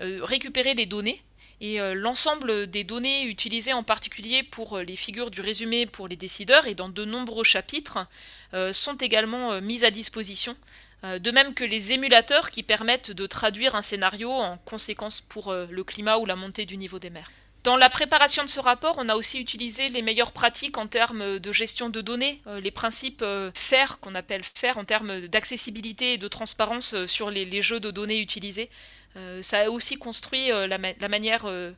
[0.00, 1.22] récupérer les données
[1.64, 6.09] et euh, l'ensemble des données utilisées en particulier pour euh, les figures du résumé pour
[6.09, 8.07] les décideurs et dans de nombreux chapitres
[8.53, 10.57] euh, sont également mises à disposition,
[11.03, 15.85] de même que les émulateurs qui permettent de traduire un scénario en conséquence pour le
[15.85, 17.31] climat ou la montée du niveau des mers.
[17.62, 21.38] Dans la préparation de ce rapport, on a aussi utilisé les meilleures pratiques en termes
[21.38, 23.24] de gestion de données, les principes
[23.55, 28.20] FAIR qu'on appelle FAIR en termes d'accessibilité et de transparence sur les, jeux de données
[28.20, 28.70] utilisés,
[29.42, 31.72] ça a aussi construit euh, la, manière euh,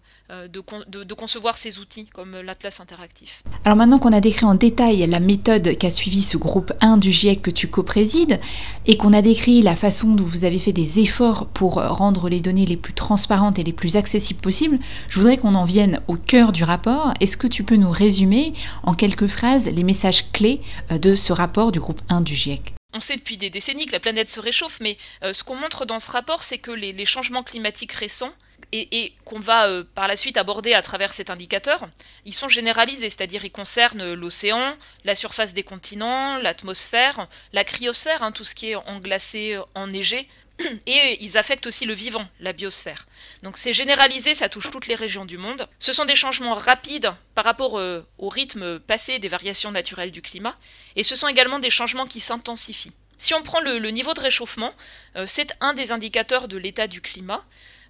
[0.49, 3.43] de, concevoir ces outils, comme l'Atlas interactif.
[3.65, 7.13] Alors maintenant qu'on a décrit en détail la méthode qu'a suivi ce groupe 1 du
[7.13, 8.41] GIEC que tu co-présides,
[8.87, 12.41] et qu'on a décrit la façon dont vous avez fait des efforts pour rendre les
[12.41, 16.17] données les plus transparentes et les plus accessibles possibles, je voudrais qu'on en vienne au
[16.17, 17.13] cœur du rapport.
[17.21, 21.73] Est-ce que tu peux nous résumer en quelques phrases les messages clés de ce rapport
[21.73, 24.79] du groupe 1 du GIEC on sait depuis des décennies que la planète se réchauffe,
[24.81, 28.33] mais euh, ce qu'on montre dans ce rapport, c'est que les, changements climatiques récents,
[28.73, 31.89] et, qu'on va euh, par la suite aborder à travers cet indicateur,
[32.25, 38.33] ils sont généralisés, c'est-à-dire ils concernent l'océan, la surface des continents, l'atmosphère, la cryosphère, hein,
[38.33, 40.29] tout ce qui est englacé, enneigé,
[40.87, 43.07] et ils affectent aussi le vivant, la biosphère.
[43.43, 45.69] Donc c'est généralisé, ça touche toutes les régions du monde.
[45.79, 50.23] Ce sont des changements rapides par rapport euh, au rythme passé des variations naturelles du
[50.23, 50.57] climat,
[50.97, 52.93] et ce sont également des changements qui s'intensifient.
[53.19, 54.75] Si on prend le, niveau de réchauffement,
[55.17, 57.45] euh, c'est un des indicateurs de l'état du climat.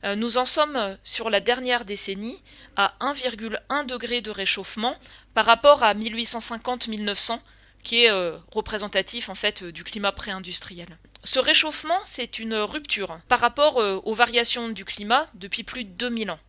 [0.05, 2.43] Euh, nous en sommes sur la dernière décennie
[2.77, 4.97] à 1,1 degré de réchauffement
[5.35, 7.41] par rapport à 1850-1900
[7.87, 10.89] qui est euh, représentatif en fait du climat pré-industriel.
[11.23, 15.91] Ce réchauffement, c'est une rupture par rapport euh, aux variations du climat depuis plus de
[15.91, 16.41] 2000 ans.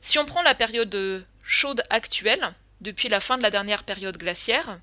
[0.00, 4.78] Si on prend la période chaude actuelle, depuis la fin de la dernière période glaciaire,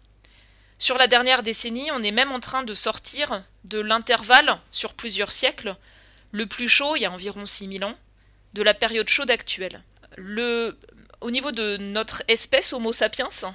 [0.78, 5.32] sur la dernière décennie, on est même en train de sortir de l'intervalle sur plusieurs
[5.32, 5.76] siècles,
[6.32, 7.98] le plus chaud, il y a environ 6000 ans,
[8.54, 9.82] de la période chaude actuelle.
[10.18, 10.78] Le,
[11.22, 13.48] au niveau de notre espèce Homo sapiens, euh,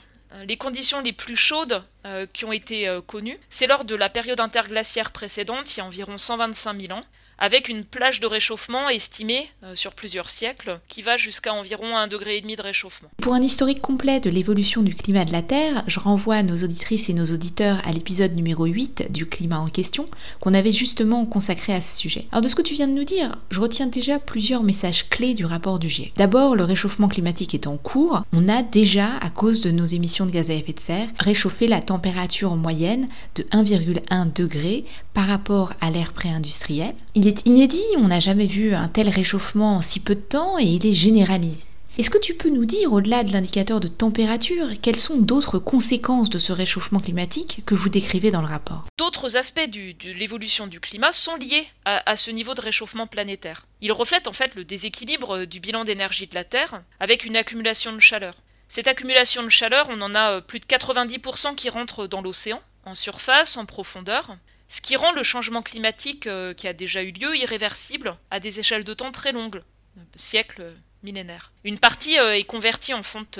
[0.46, 4.08] les conditions les plus chaudes euh, qui ont été euh, connues, c'est lors de la
[4.08, 7.00] période interglaciaire précédente, il y a environ 125 000 ans,
[7.38, 12.08] avec une plage de réchauffement estimée euh, sur plusieurs siècles, qui va jusqu'à environ 1,5
[12.08, 13.08] degré de réchauffement.
[13.22, 17.08] Pour un historique complet de l'évolution du climat de la Terre, je renvoie nos auditrices
[17.08, 20.06] et nos auditeurs à l'épisode numéro 8 du climat en question,
[20.40, 22.26] qu'on avait justement consacré à ce sujet.
[22.32, 25.34] Alors de ce que tu viens de nous dire, je retiens déjà plusieurs messages clés
[25.34, 26.12] du rapport du GIEC.
[26.16, 28.22] D'abord, le réchauffement climatique est en cours.
[28.32, 31.68] On a déjà, à cause de nos émissions de gaz à effet de serre, réchauffé
[31.68, 34.84] la température moyenne de 1,1 degré
[35.18, 36.94] par rapport à l'ère pré-industrielle.
[37.16, 40.60] Il est inédit, on n'a jamais vu un tel réchauffement en si peu de temps
[40.60, 41.66] et il est généralisé.
[41.98, 46.30] Est-ce que tu peux nous dire, au-delà de l'indicateur de température, quelles sont d'autres conséquences
[46.30, 48.84] de ce réchauffement climatique que vous décrivez dans le rapport?
[48.96, 53.66] D'autres aspects de l'évolution du climat sont liés à, ce niveau de réchauffement planétaire.
[53.80, 57.92] Ils reflètent en fait le déséquilibre du bilan d'énergie de la Terre avec une accumulation
[57.92, 58.36] de chaleur.
[58.68, 62.62] Cette accumulation de chaleur, on en a euh, plus de 90% qui rentrent dans l'océan,
[62.84, 64.36] en surface, en profondeur,
[64.68, 68.60] ce qui rend le changement climatique euh, qui a déjà eu lieu irréversible à des
[68.60, 69.62] échelles de temps très longues,
[69.96, 71.52] euh, siècles, euh, millénaires.
[71.64, 73.38] Une partie est convertie en fonte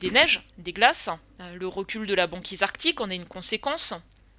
[0.00, 1.08] des neiges, des glaces.
[1.54, 3.94] le recul de la banquise arctique en est une conséquence.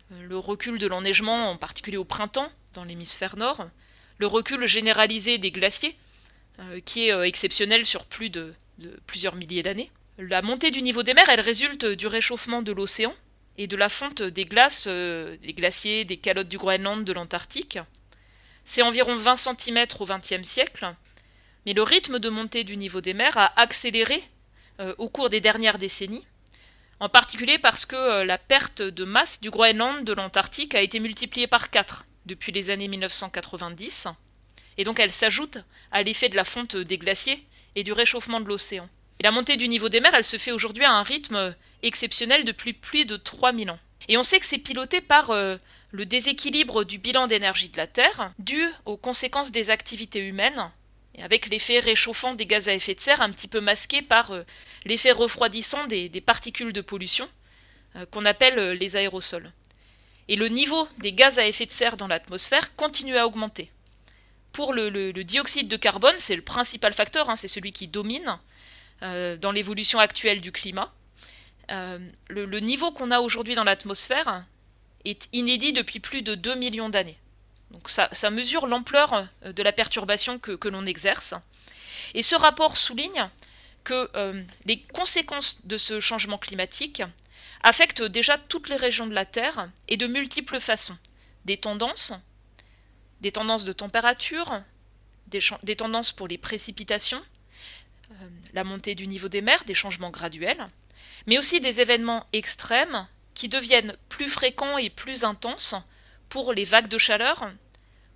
[0.09, 3.67] le recul de l'enneigement, en particulier au printemps, dans l'hémisphère nord.
[4.17, 5.97] Le recul généralisé des glaciers,
[6.83, 8.53] qui est exceptionnel sur plus de
[9.07, 9.89] plusieurs milliers d'années.
[10.17, 13.15] La montée du niveau des mers, elle résulte du réchauffement de l'océan,
[13.57, 17.79] et de la fonte des glaces, euh, des glaciers, des calottes du Groenland, de l'Antarctique.
[18.65, 20.93] C'est environ 20 cm au XXe siècle,
[21.65, 24.23] mais le rythme de montée du niveau des mers a accéléré
[24.79, 26.25] euh, au cours des dernières décennies,
[26.99, 30.99] en particulier parce que euh, la perte de masse du Groenland, de l'Antarctique, a été
[30.99, 34.07] multipliée par 4 depuis les années 1990,
[34.77, 35.57] et donc elle s'ajoute
[35.91, 37.43] à l'effet de la fonte des glaciers
[37.75, 38.87] et du réchauffement de l'océan.
[39.21, 42.43] Et la montée du niveau des mers, elle se fait aujourd'hui à un rythme exceptionnel
[42.43, 43.77] depuis plus de 3000 ans.
[44.07, 45.57] Et on sait que c'est piloté par euh,
[45.91, 50.71] le déséquilibre du bilan d'énergie de la Terre, dû aux conséquences des activités humaines,
[51.13, 54.31] et avec l'effet réchauffant des gaz à effet de serre un petit peu masqué par
[54.31, 54.41] euh,
[54.85, 57.29] l'effet refroidissant des, particules de pollution,
[57.97, 59.51] euh, qu'on appelle les aérosols.
[60.29, 63.69] Et le niveau des gaz à effet de serre dans l'atmosphère continue à augmenter.
[64.51, 68.50] Pour le, dioxyde de carbone, c'est le principal facteur, hein, c'est celui qui domine, euh,
[69.01, 70.93] dans l'évolution actuelle du climat.
[71.71, 74.45] Euh, le, niveau qu'on a aujourd'hui dans l'atmosphère
[75.05, 77.17] est inédit depuis plus de 2 millions d'années.
[77.71, 81.33] Donc ça, mesure l'ampleur euh, de la perturbation que, l'on exerce.
[82.13, 83.29] Et ce rapport souligne
[83.83, 84.11] que
[84.65, 87.01] les conséquences de ce changement climatique
[87.63, 90.97] affectent déjà toutes les régions de la Terre et de multiples façons.
[91.45, 92.13] Des tendances,
[93.21, 94.61] des tendances de température,
[95.27, 97.40] des tendances pour les précipitations, euh,
[98.53, 100.65] la montée du niveau des mers, des changements graduels,
[101.27, 105.75] mais aussi des événements extrêmes qui deviennent plus fréquents et plus intenses
[106.29, 107.49] pour les vagues de chaleur,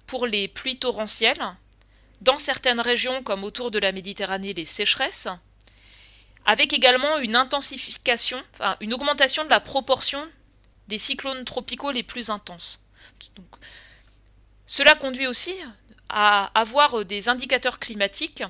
[0.07, 1.55] pour les pluies torrentielles,
[2.21, 5.27] dans certaines régions comme autour de la Méditerranée les sécheresses,
[6.45, 8.41] avec également une intensification,
[8.79, 10.23] une augmentation de la proportion
[10.87, 12.87] des cyclones tropicaux les plus intenses.
[14.67, 15.53] cela conduit aussi
[16.09, 18.43] à avoir des indicateurs climatiques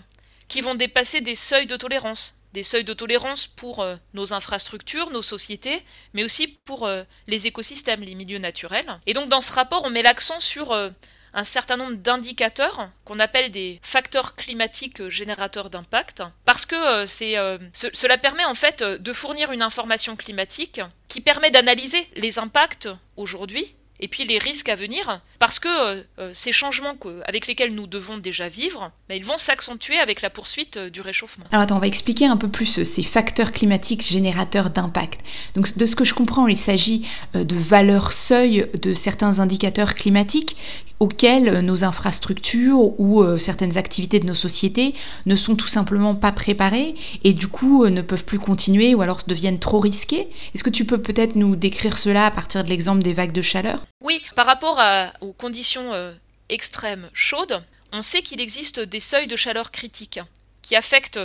[0.48, 5.12] qui vont dépasser des seuils de tolérance des seuils de tolérance pour euh, nos infrastructures,
[5.12, 8.98] nos sociétés, mais aussi pour euh, les écosystèmes, les milieux naturels.
[9.06, 10.90] Et donc dans ce rapport, on met l'accent sur euh,
[11.34, 18.46] un certain nombre d'indicateurs qu'on appelle des facteurs climatiques générateurs d'impact, parce que cela permet
[18.46, 20.80] en fait de fournir une information climatique
[21.10, 26.04] qui permet d'analyser les impacts aujourd'hui et puis les risques à venir, parce que euh,
[26.20, 26.94] euh, ces changements
[27.26, 31.02] avec lesquels nous devons déjà vivre, bah, ils vont s'accentuer avec la poursuite euh, du
[31.02, 31.46] réchauffement.
[31.52, 35.22] Alors attends, on va expliquer un peu plus ces facteurs climatiques générateurs d'impact.
[35.56, 40.58] Donc de ce que je comprends, il s'agit de valeurs seuil de certains indicateurs climatiques
[41.00, 46.96] auxquels nos infrastructures ou certaines activités de nos sociétés ne sont tout simplement pas préparées
[47.24, 50.28] et du coup ne peuvent plus continuer ou alors deviennent trop risquées.
[50.54, 53.42] Est-ce que tu peux peut-être nous décrire cela à partir de l'exemple des vagues de
[53.42, 53.86] chaleur?
[54.06, 54.80] Oui, par rapport
[55.22, 56.14] aux conditions euh,
[56.50, 60.20] extrêmes chaudes, on sait qu'il existe des seuils de chaleur critiques
[60.62, 61.20] qui affectent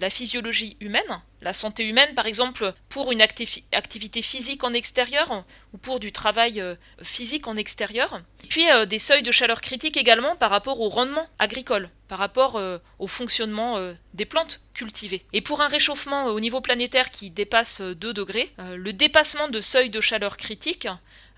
[0.00, 5.78] la physiologie humaine, la santé humaine par exemple pour une activité physique en extérieur ou
[5.78, 8.20] pour du travail euh, physique en extérieur.
[8.44, 12.60] Et puis des seuils de chaleur critiques également par rapport au rendement agricole, par rapport
[12.98, 15.24] au fonctionnement des plantes cultivées.
[15.32, 19.90] Et pour un réchauffement au niveau planétaire qui dépasse 2 degrés, le dépassement de seuils
[19.90, 20.86] de chaleur critiques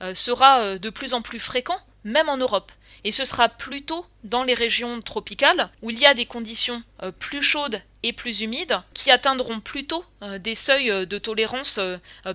[0.01, 2.73] euh, sera euh, de plus en plus fréquent, même en Europe.
[3.05, 7.13] Et ce sera plutôt dans les régions tropicales, où il y a des conditions euh,
[7.13, 10.05] plus chaudes et plus humides, qui atteindront plutôt
[10.39, 11.81] des seuils de tolérance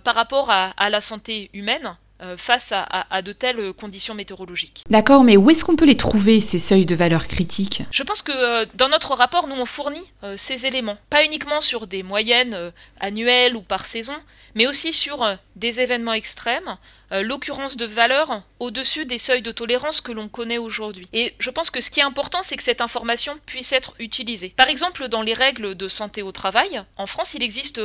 [0.03, 2.02] par rapport à la santé humaine euh,
[2.37, 4.83] face à, de telles conditions météorologiques.
[4.89, 7.83] D'accord, mais où est-ce qu'on peut les trouver, ces seuils de valeur critique?
[7.91, 11.59] Je pense que euh, dans notre rapport, nous, on fournit euh, ces éléments, pas uniquement
[11.59, 14.15] sur des moyennes annuelles ou par saison,
[14.55, 16.77] mais aussi sur des événements extrêmes,
[17.11, 21.07] l'occurrence de valeurs au-dessus des seuils de tolérance que l'on connaît aujourd'hui.
[21.13, 24.53] Et je pense que ce qui est important, c'est que cette information puisse être utilisée.
[24.55, 27.79] Par exemple, dans les règles de santé au travail, en France, il existe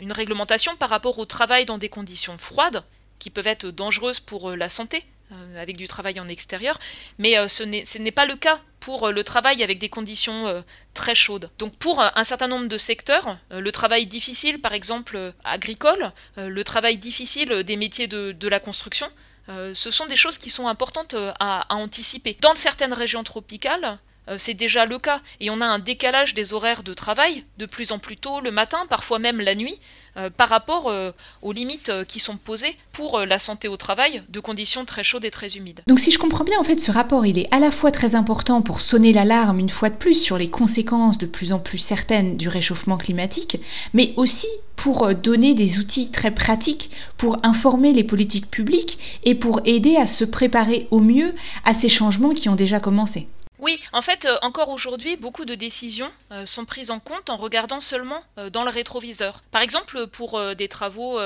[0.00, 2.82] une réglementation par rapport au travail dans des conditions froides
[3.18, 6.78] qui peuvent être dangereuses pour euh, la santé, euh, avec du travail en extérieur,
[7.18, 10.62] mais euh, ce n'est pas le cas pour le travail avec des conditions
[10.94, 11.50] très chaudes.
[11.58, 16.96] Donc pour un certain nombre de secteurs, le travail difficile, par exemple agricole, le travail
[16.96, 19.10] difficile des métiers de, la construction,
[19.48, 22.36] ce sont des choses qui sont importantes à, anticiper.
[22.40, 23.98] Dans certaines régions tropicales,
[24.36, 27.92] c'est déjà le cas, et on a un décalage des horaires de travail de plus
[27.92, 29.78] en plus tôt le matin, parfois même la nuit,
[30.16, 31.10] euh, par rapport euh,
[31.42, 35.26] aux limites euh, qui sont posées pour la santé au travail de conditions très chaudes
[35.26, 35.82] et très humides.
[35.86, 38.14] Donc si je comprends bien, en fait, ce rapport, il est à la fois très
[38.14, 41.78] important pour sonner l'alarme une fois de plus sur les conséquences de plus en plus
[41.78, 43.58] certaines du réchauffement climatique,
[43.92, 49.60] mais aussi pour donner des outils très pratiques pour informer les politiques publiques et pour
[49.66, 51.34] aider à se préparer au mieux
[51.64, 53.28] à ces changements qui ont déjà commencé.
[53.58, 57.36] Oui, en fait, euh, encore aujourd'hui, beaucoup de décisions euh, sont prises en compte en
[57.36, 59.42] regardant seulement euh, dans le rétroviseur.
[59.50, 61.18] Par exemple, pour des travaux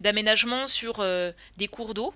[0.00, 1.04] d'aménagement sur
[1.56, 2.14] des cours d'eau,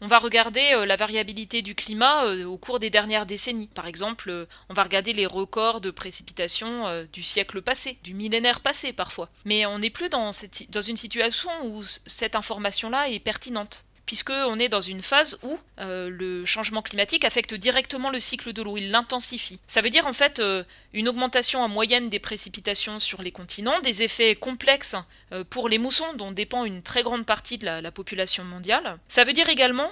[0.00, 3.68] on va regarder la variabilité du climat au cours des dernières décennies.
[3.68, 8.92] Par exemple, on va regarder les records de précipitation du siècle passé, du millénaire passé
[8.92, 9.28] parfois.
[9.44, 10.30] Mais on n'est plus dans,
[10.70, 16.10] dans une situation où cette information-là est pertinente puisqu'on est dans une phase où euh,
[16.10, 19.58] le changement climatique affecte directement le cycle de l'eau, il l'intensifie.
[19.66, 23.80] Ça veut dire en fait euh, une augmentation en moyenne des précipitations sur les continents,
[23.80, 24.96] des effets complexes
[25.32, 28.98] euh, pour les moussons dont dépend une très grande partie de la, population mondiale.
[29.08, 29.90] Ça veut dire également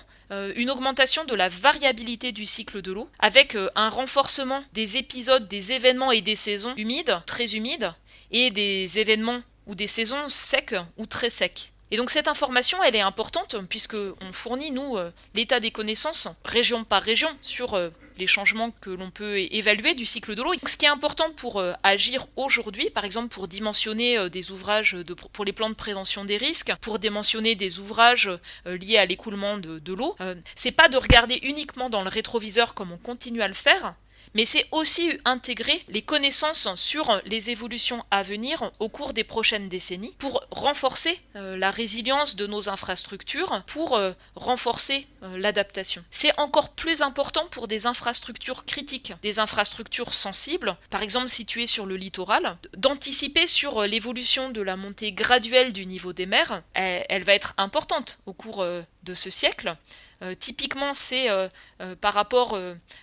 [0.55, 5.73] une augmentation de la variabilité du cycle de l'eau, avec un renforcement des épisodes, des
[5.73, 7.93] événements et des saisons humides, très humides,
[8.31, 11.73] et des événements ou des saisons secs ou très secs.
[11.91, 16.29] Et donc cette information, elle est importante puisque on fournit nous euh, l'état des connaissances
[16.45, 20.53] région par région sur euh, les changements que l'on peut évaluer du cycle de l'eau.
[20.67, 24.97] Ce qui est important pour euh, agir aujourd'hui, par exemple pour dimensionner des ouvrages
[25.33, 28.31] pour les plans de prévention des risques, pour dimensionner des ouvrages
[28.67, 30.17] liés à l'écoulement de, de l'eau,
[30.55, 33.95] c'est pas de regarder uniquement dans le rétroviseur comme on continue à le faire,
[34.35, 39.69] mais c'est aussi intégrer les connaissances sur les évolutions à venir au cours des prochaines
[39.69, 46.05] décennies pour renforcer euh, la résilience de nos infrastructures, pour euh, renforcer euh, l'adaptation.
[46.11, 51.87] C'est encore plus important pour des infrastructures critiques, des infrastructures sensibles, par exemple situées sur
[51.87, 56.63] le littoral, d'anticiper sur l'évolution de la montée graduelle du niveau des mers.
[56.75, 59.77] elle va être importante au cours de ce siècle.
[60.23, 61.49] Euh, typiquement, c'est euh,
[61.81, 62.59] euh, par rapport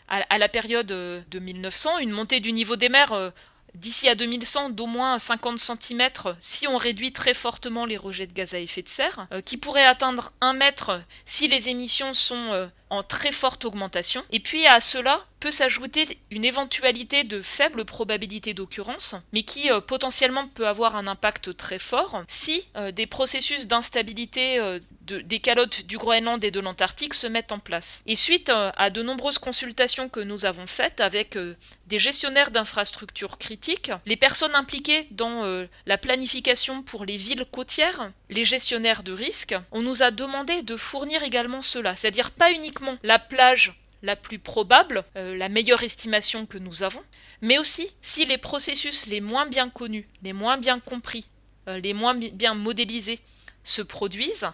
[0.08, 3.32] à, la période de 1900, une montée du niveau des mers
[3.76, 6.10] d'ici à 2100 d'au moins 50 cm
[6.40, 9.86] si on réduit très fortement les rejets de gaz à effet de serre, qui pourrait
[9.86, 14.24] atteindre 1 mètre si les émissions sont en très forte augmentation.
[14.32, 19.80] Et puis à cela peut s'ajouter une éventualité de faible probabilité d'occurrence, mais qui euh,
[19.80, 25.86] potentiellement peut avoir un impact très fort si euh, des processus d'instabilité euh, des calottes
[25.86, 28.02] du Groenland et de l'Antarctique se mettent en place.
[28.08, 31.38] Et suite à de nombreuses consultations que nous avons faites avec
[31.86, 38.44] des gestionnaires d'infrastructures critiques, les personnes impliquées dans la planification pour les villes côtières, les
[38.44, 43.18] gestionnaires de risques, on nous a demandé de fournir également cela, c'est-à-dire pas uniquement la
[43.18, 47.04] plage la plus probable, euh, la meilleure estimation que nous avons,
[47.42, 51.28] mais aussi si les processus les moins bien connus, les moins bien compris,
[51.68, 53.20] euh, les moins bien modélisés
[53.64, 54.50] se produisent,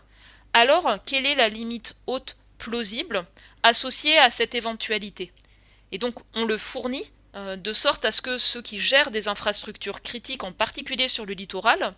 [0.54, 3.26] alors quelle est la limite haute plausible
[3.64, 5.32] associée à cette éventualité?
[5.92, 9.28] Et donc on le fournit euh, de sorte à ce que ceux qui gèrent des
[9.28, 11.94] infrastructures critiques, en particulier sur le littoral,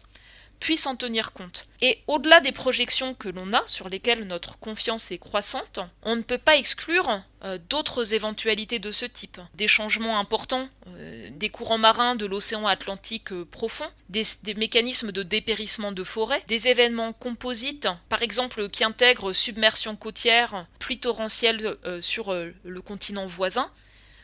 [0.60, 1.68] puisse en tenir compte.
[1.82, 6.22] Et au-delà des projections que l'on a, sur lesquelles notre confiance est croissante, on ne
[6.22, 9.40] peut pas exclure euh, d'autres éventualités de ce type.
[9.54, 14.24] Des changements importants, euh, des courants marins de l'océan Atlantique euh, profond, des,
[14.56, 21.00] mécanismes de dépérissement de forêts, des événements composites, par exemple qui intègrent submersion côtière, pluie
[21.00, 23.70] torrentielle sur le continent voisin,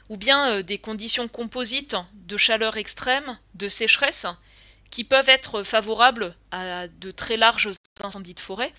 [0.10, 4.28] ou bien des conditions composites de chaleur extrême, de sécheresse,
[4.92, 7.72] qui peuvent être favorables à de très larges
[8.04, 8.72] incendies de forêt.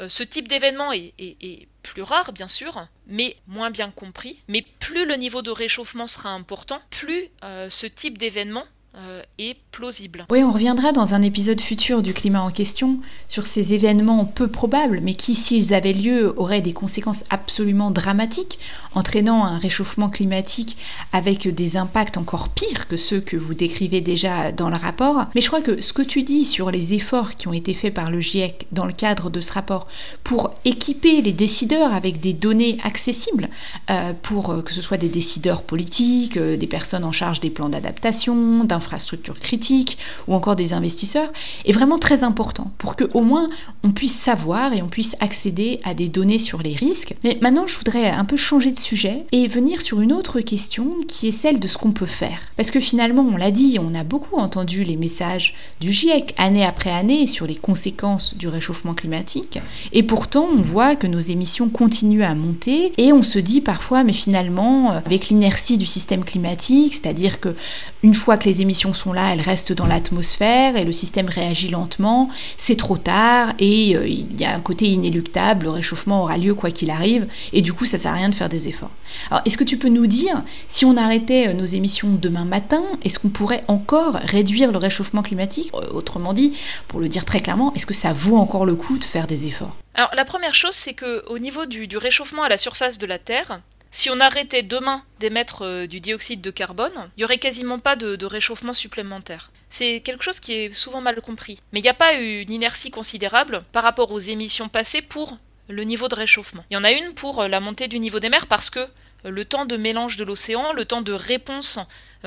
[0.00, 4.42] Euh, ce type d'événement est, plus rare, bien sûr, mais moins bien compris.
[4.48, 8.64] Mais plus le niveau de réchauffement sera important, plus euh, ce type d'événement
[8.96, 10.26] euh, est plausible.
[10.30, 14.48] Oui, on reviendra dans un épisode futur du climat en question sur ces événements peu
[14.48, 18.58] probables, mais qui, s'ils avaient lieu, auraient des conséquences absolument dramatiques,
[18.96, 20.76] entraînant un réchauffement climatique
[21.12, 25.26] avec des impacts encore pires que ceux que vous décrivez déjà dans le rapport.
[25.36, 27.94] Mais je crois que ce que tu dis sur les efforts qui ont été faits
[27.94, 29.86] par le GIEC dans le cadre de ce rapport
[30.24, 33.50] pour équiper les décideurs avec des données accessibles,
[33.88, 37.68] euh, pour euh, que ce soit des décideurs politiques, des personnes en charge des plans
[37.68, 41.30] d'adaptation, infrastructures critiques ou encore des investisseurs
[41.64, 43.48] est vraiment très important pour que au moins
[43.84, 47.14] on puisse savoir et on puisse accéder à des données sur les risques.
[47.24, 50.90] Mais maintenant, je voudrais un peu changer de sujet et venir sur une autre question
[51.06, 52.40] qui est celle de ce qu'on peut faire.
[52.56, 56.64] Parce que finalement, on l'a dit, on a beaucoup entendu les messages du GIEC année
[56.64, 59.58] après année sur les conséquences du réchauffement climatique
[59.92, 64.04] et pourtant on voit que nos émissions continuent à monter et on se dit parfois
[64.04, 67.54] mais finalement avec l'inertie du système climatique, c'est-à-dire que
[68.02, 71.68] une fois que les émissions sont là, elles restent dans l'atmosphère et le système réagit
[71.68, 76.38] lentement, c'est trop tard et euh, il y a un côté inéluctable, le réchauffement aura
[76.38, 78.92] lieu quoi qu'il arrive et du coup ça sert à rien de faire des efforts.
[79.30, 82.82] Alors est-ce que tu peux nous dire si on arrêtait euh, nos émissions demain matin,
[83.04, 85.70] est-ce qu'on pourrait encore réduire le réchauffement climatique?
[85.74, 86.56] Euh, Autrement dit,
[86.88, 89.46] pour le dire très clairement, est-ce que ça vaut encore le coup de faire des
[89.46, 89.76] efforts?
[89.94, 93.18] Alors la première chose, c'est que au niveau du, réchauffement à la surface de la
[93.18, 93.60] Terre,
[93.90, 97.96] si on arrêtait demain d'émettre euh, du dioxyde de carbone, il n'y aurait quasiment pas
[97.96, 99.50] de, réchauffement supplémentaire.
[99.68, 101.58] C'est quelque chose qui est souvent mal compris.
[101.72, 105.38] Mais il n'y a pas une inertie considérable par rapport aux émissions passées pour
[105.68, 106.64] le niveau de réchauffement.
[106.70, 108.80] Il y en a une pour euh, la montée du niveau des mers parce que
[108.80, 108.86] euh,
[109.24, 111.78] le temps de mélange de l'océan, le temps de réponse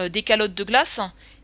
[0.09, 0.99] des calottes de glace,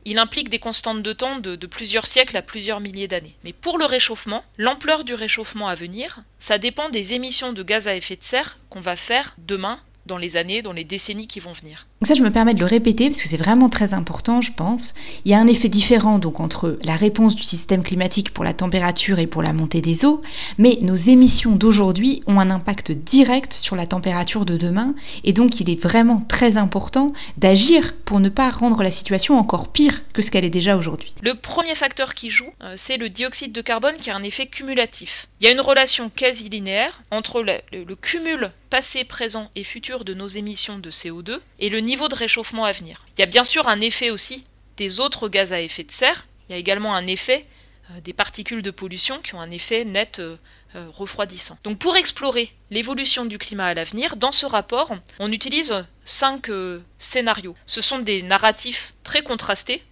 [0.05, 3.35] il implique des constantes de temps de, plusieurs siècles à plusieurs milliers d'années.
[3.43, 7.87] Mais pour le réchauffement, l'ampleur du réchauffement à venir, ça dépend des émissions de gaz
[7.87, 9.79] à effet de serre qu'on va faire demain
[10.09, 11.87] dans les années, dans les décennies qui vont venir.
[12.01, 14.93] Ça, je me permets de le répéter parce que c'est vraiment très important, je pense.
[15.25, 18.53] Il y a un effet différent donc entre la réponse du système climatique pour la
[18.53, 20.21] température et pour la montée des eaux,
[20.57, 24.95] mais nos émissions d'aujourd'hui ont un impact direct sur la température de demain
[25.25, 29.67] et donc il est vraiment très important d'agir pour ne pas rendre la situation encore
[29.67, 31.13] pire que ce qu'elle est déjà aujourd'hui.
[31.21, 34.45] Le premier facteur qui joue, euh, c'est le dioxyde de carbone qui a un effet
[34.45, 35.27] cumulatif.
[35.41, 40.05] Il y a une relation quasi linéaire entre le, le cumul passé, présent et futur
[40.05, 43.05] de nos émissions de CO2 et le niveau de réchauffement à venir.
[43.17, 44.45] Il y a bien sûr un effet aussi
[44.77, 47.45] des autres gaz à effet de serre, il y a également un effet
[47.91, 50.37] euh, des particules de pollution qui ont un effet net euh,
[50.75, 51.57] euh, refroidissant.
[51.63, 56.49] Donc pour explorer l'évolution du climat à l'avenir, dans ce rapport, on utilise cinq
[56.97, 57.55] scénarios.
[57.65, 59.83] Ce sont des narratifs très contrastés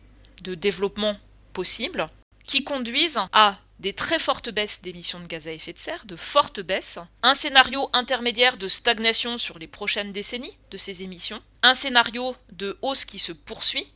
[0.44, 1.18] de développement
[1.54, 2.06] possible
[2.46, 6.16] qui conduisent à des très fortes baisses d'émissions de gaz à effet de serre, de
[6.16, 11.76] fortes baisses, un scénario intermédiaire de stagnation sur les prochaines décennies de ces émissions, un
[11.76, 13.88] scénario de hausse qui se poursuit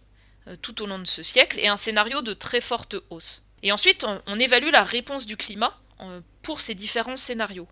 [0.48, 3.44] euh, tout au long de ce siècle et un scénario de très forte hausse.
[3.64, 7.68] Et ensuite, on, évalue la réponse du climat euh, pour ces différents scénarios.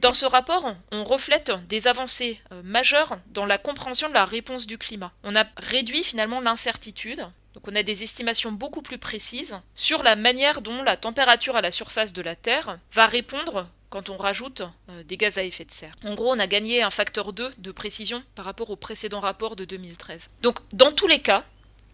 [0.00, 4.66] Dans ce rapport, on reflète des avancées euh, majeures dans la compréhension de la réponse
[4.66, 5.12] du climat.
[5.22, 10.16] On a réduit finalement l'incertitude donc on a des estimations beaucoup plus précises sur la
[10.16, 14.62] manière dont la température à la surface de la Terre va répondre quand on rajoute
[15.06, 15.94] des gaz à effet de serre.
[16.04, 19.54] En gros, on a gagné un facteur 2 de précision par rapport au précédent rapport
[19.54, 20.30] de 2013.
[20.42, 21.44] Donc, dans tous les cas,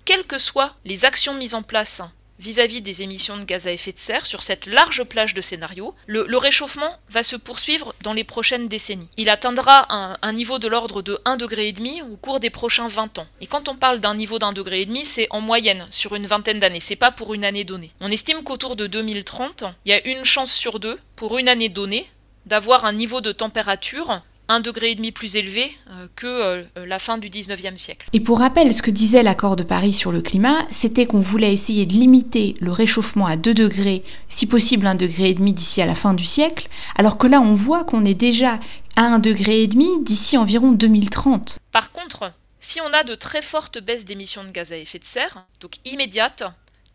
[0.07, 2.01] quelles que soient les actions mises en place
[2.41, 5.95] vis-à-vis des émissions de gaz à effet de serre sur cette large plage de scénarios,
[6.07, 9.09] le, réchauffement va se poursuivre dans les prochaines décennies.
[9.17, 11.75] Il atteindra un, niveau de l'ordre de 1,5 degré
[12.11, 13.27] au cours des prochains 20 ans.
[13.41, 16.27] Et quand on parle d'un niveau d'un degré et demi, c'est en moyenne sur une
[16.27, 17.91] vingtaine d'années, c'est pas pour une année donnée.
[18.01, 21.69] On estime qu'autour de 2030, il y a une chance sur deux pour une année
[21.69, 22.09] donnée
[22.47, 26.99] d'avoir un niveau de température un degré et demi plus élevé euh, que euh, la
[26.99, 28.09] fin du 19e siècle.
[28.13, 31.53] Et pour rappel, ce que disait l'accord de Paris sur le climat, c'était qu'on voulait
[31.53, 35.81] essayer de limiter le réchauffement à 2 degrés, si possible 1 degré et demi d'ici
[35.81, 38.59] à la fin du siècle, alors que là on voit qu'on est déjà
[38.97, 41.59] à 1 degré et demi d'ici environ 2030.
[41.71, 45.05] Par contre, si on a de très fortes baisses d'émissions de gaz à effet de
[45.05, 46.43] serre, donc immédiates,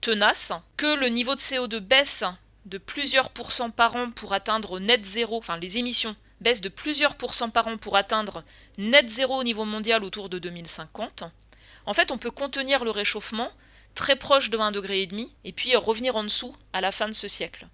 [0.02, 2.26] tenaces, que le niveau de CO2 baisse
[2.66, 7.16] de plusieurs pourcents par an pour atteindre net zéro, enfin les émissions baisse de plusieurs
[7.16, 8.44] pourcents par an pour atteindre
[8.78, 11.24] net zéro au niveau mondial autour de 2050,
[11.86, 13.52] en fait, on peut contenir le réchauffement
[13.94, 15.10] très proche de 1,5 degré
[15.44, 17.68] et puis revenir en dessous à la fin de ce siècle.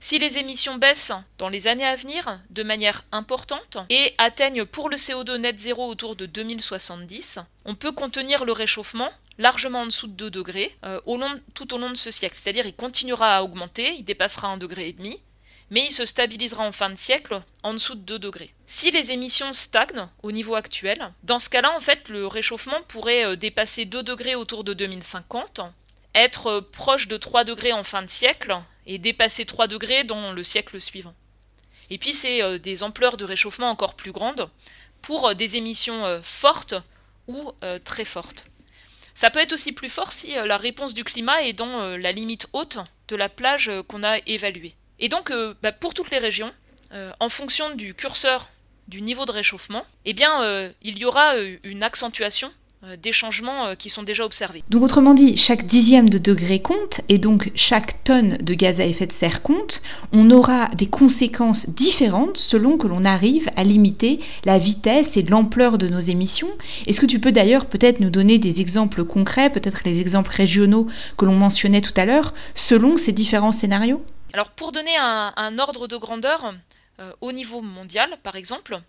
[0.00, 4.90] Si les émissions baissent dans les années à venir de manière importante et atteignent pour
[4.90, 10.08] le CO2 net zéro autour de 2070, on peut contenir le réchauffement largement en dessous
[10.08, 11.00] de 2 degrés euh,
[11.54, 12.36] tout au long de ce siècle.
[12.38, 14.88] C'est-à-dire il continuera à augmenter, il dépassera 1,5 degré
[15.70, 18.54] mais il se stabilisera en fin de siècle en dessous de 2 degrés.
[18.66, 23.24] Si les émissions stagnent au niveau actuel, dans ce cas-là, en fait, le réchauffement pourrait
[23.24, 25.60] euh, dépasser 2 degrés autour de 2050,
[26.14, 28.56] être euh, proche de 3 degrés en fin de siècle
[28.86, 31.14] et dépasser 3 degrés dans le siècle suivant.
[31.90, 34.48] Et puis c'est euh, des ampleurs de réchauffement encore plus grandes
[35.02, 36.74] pour des émissions fortes
[37.28, 37.52] ou
[37.84, 38.46] très fortes.
[39.14, 42.46] Ça peut être aussi plus fort si la réponse du climat est dans la limite
[42.54, 44.74] haute de la plage qu'on a évaluée.
[45.04, 46.50] Et donc, euh, bah, pour toutes les régions,
[46.94, 48.48] euh, en fonction du curseur
[48.88, 52.50] du niveau de réchauffement, eh bien, euh, il y aura une accentuation
[53.02, 54.62] des changements qui sont déjà observés.
[54.68, 58.84] Donc autrement dit, chaque dixième de degré compte, et donc chaque tonne de gaz à
[58.84, 59.80] effet de serre compte,
[60.12, 65.78] on aura des conséquences différentes selon que l'on arrive à limiter la vitesse et l'ampleur
[65.78, 66.50] de nos émissions.
[66.86, 70.86] Est-ce que tu peux d'ailleurs peut-être nous donner des exemples concrets, peut-être les exemples régionaux
[71.16, 74.04] que l'on mentionnait tout à l'heure, selon ces différents scénarios?
[74.34, 76.52] Alors pour donner un, ordre de grandeur,
[76.98, 78.80] euh, au niveau mondial par exemple,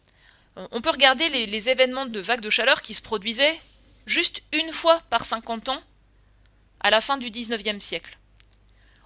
[0.58, 3.56] euh, on peut regarder les, événements de vagues de chaleur qui se produisaient
[4.08, 5.84] juste une fois par 50 ans
[6.80, 8.18] à la fin du 19e siècle.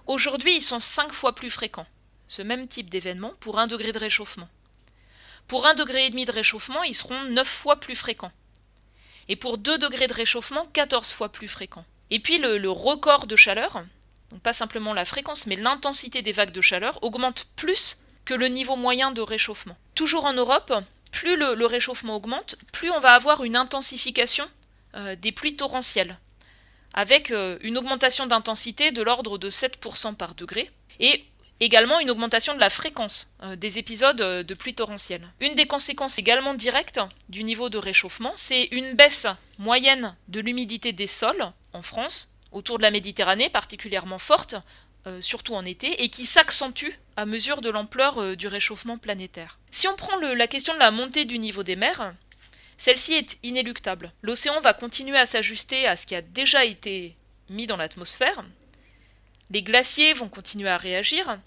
[0.06, 1.86] Aujourd'hui, ils sont 5 fois plus fréquents,
[2.26, 4.48] ce même type d'événement, pour 1 degré de réchauffement.
[5.46, 8.32] Pour 1 degré et demi de réchauffement, ils seront 9 fois plus fréquents.
[9.28, 11.84] Et pour 2 degrés de réchauffement, 14 fois plus fréquents.
[12.08, 13.84] Et puis le record de chaleur,
[14.30, 18.48] donc pas simplement la fréquence, mais l'intensité des vagues de chaleur augmente plus que le
[18.48, 19.76] niveau moyen de réchauffement.
[19.94, 20.72] Toujours en Europe,
[21.10, 24.46] plus le, réchauffement augmente, plus on va avoir une intensification
[24.94, 26.16] euh, des pluies torrentielles,
[26.94, 30.70] avec euh, une augmentation d'intensité de l'ordre de 7% par degré,
[31.00, 31.24] et
[31.58, 35.26] également une augmentation de la fréquence euh, des épisodes de pluie torrentielle.
[35.40, 39.26] Une des conséquences également directes du niveau de réchauffement, c'est une baisse
[39.58, 44.56] moyenne de l'humidité des sols en France, autour de la Méditerranée, particulièrement forte,
[45.06, 49.58] euh, surtout en été, et qui s'accentue à mesure de l'ampleur euh, du réchauffement planétaire.
[49.70, 52.14] Si on prend la question de la montée du niveau des mers,
[52.76, 54.12] celle-ci est inéluctable.
[54.22, 57.16] L'océan va continuer à s'ajuster à ce qui a déjà été
[57.48, 58.44] mis dans l'atmosphère,
[59.50, 61.38] les glaciers vont continuer à réagir,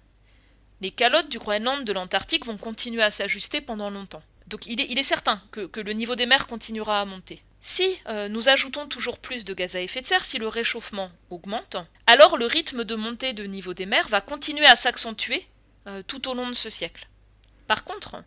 [0.81, 4.23] les calottes du Groenland, de l'Antarctique vont continuer à s'ajuster pendant longtemps.
[4.47, 7.41] Donc il est, certain que le niveau des mers continuera à monter.
[7.65, 11.09] Si euh, nous ajoutons toujours plus de gaz à effet de serre, si le réchauffement
[11.29, 15.47] augmente, alors le rythme de montée de niveau des mers va continuer à s'accentuer
[15.87, 17.07] euh, tout au long de ce siècle.
[17.65, 18.21] Par contre,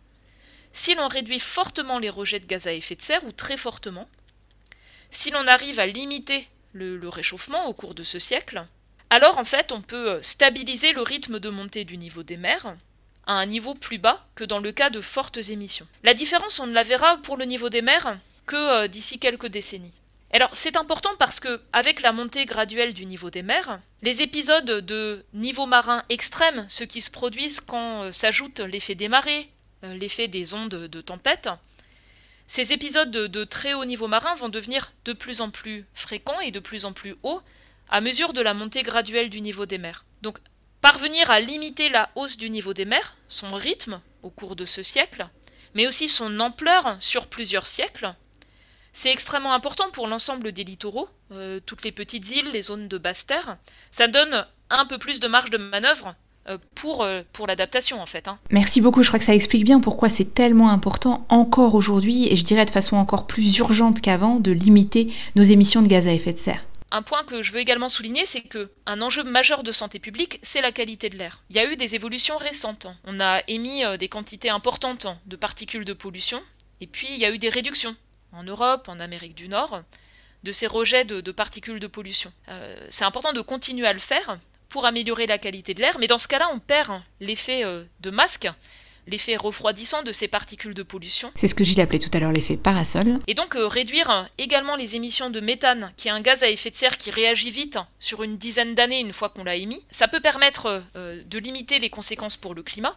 [0.73, 4.09] si l'on réduit fortement les rejets de gaz à effet de serre, ou très fortement,
[5.11, 8.65] si l'on arrive à limiter le, le, réchauffement au cours de ce siècle,
[9.11, 12.75] alors en fait on peut euh, stabiliser le rythme de montée du niveau des mers
[13.27, 15.87] à un niveau plus bas que dans le cas de fortes émissions.
[16.01, 18.17] La différence, on la verra pour le niveau des mers
[18.47, 19.93] que euh, d'ici quelques décennies.
[20.33, 24.65] Alors c'est important parce que avec la montée graduelle du niveau des mers, les épisodes
[24.65, 29.47] de niveau marin extrême, ceux qui se produisent quand euh, s'ajoute l'effet des marées,
[29.83, 31.49] euh, l'effet des ondes de tempête,
[32.47, 36.51] ces épisodes de, très haut niveau marin vont devenir de plus en plus fréquents et
[36.51, 37.41] de plus en plus hauts
[37.89, 40.05] à mesure de la montée graduelle du niveau des mers.
[40.21, 40.39] Donc
[40.79, 44.81] parvenir à limiter la hausse du niveau des mers, son rythme au cours de ce
[44.81, 45.27] siècle,
[45.73, 48.13] mais aussi son ampleur sur plusieurs siècles,
[48.97, 52.97] c'est extrêmement important pour l'ensemble des littoraux, euh, toutes les petites îles, les zones de
[52.97, 53.57] basse terre.
[53.91, 56.15] Ça donne un peu plus de marge de manœuvre
[56.73, 58.27] pour, pour l'adaptation en fait.
[58.27, 58.39] Hein.
[58.51, 62.35] Merci beaucoup, je crois que ça explique bien pourquoi c'est tellement important encore aujourd'hui, et
[62.37, 66.13] je dirais de façon encore plus urgente qu'avant, de limiter nos émissions de gaz à
[66.13, 66.65] effet de serre.
[66.89, 70.39] Un point que je veux également souligner, c'est que un enjeu majeur de santé publique,
[70.41, 71.43] c'est la qualité de l'air.
[71.49, 72.87] Il y a eu des évolutions récentes.
[73.03, 76.41] On a émis euh, des quantités importantes de particules de pollution,
[76.81, 77.95] et puis il y a eu des réductions
[78.31, 79.81] en Europe, en Amérique du Nord,
[80.43, 82.31] de ces rejets de, particules de pollution.
[82.49, 86.07] Euh, c'est important de continuer à le faire pour améliorer la qualité de l'air, mais
[86.07, 88.49] dans ce cas-là, on perd l'effet euh, de masque
[89.07, 91.31] l'effet refroidissant de ces particules de pollution.
[91.35, 93.19] C'est ce que Gilles appelait tout à l'heure l'effet parasol.
[93.27, 96.69] Et donc euh, réduire également les émissions de méthane, qui est un gaz à effet
[96.69, 100.07] de serre qui réagit vite sur une dizaine d'années une fois qu'on l'a émis, ça
[100.07, 102.95] peut permettre euh, de limiter les conséquences pour le climat,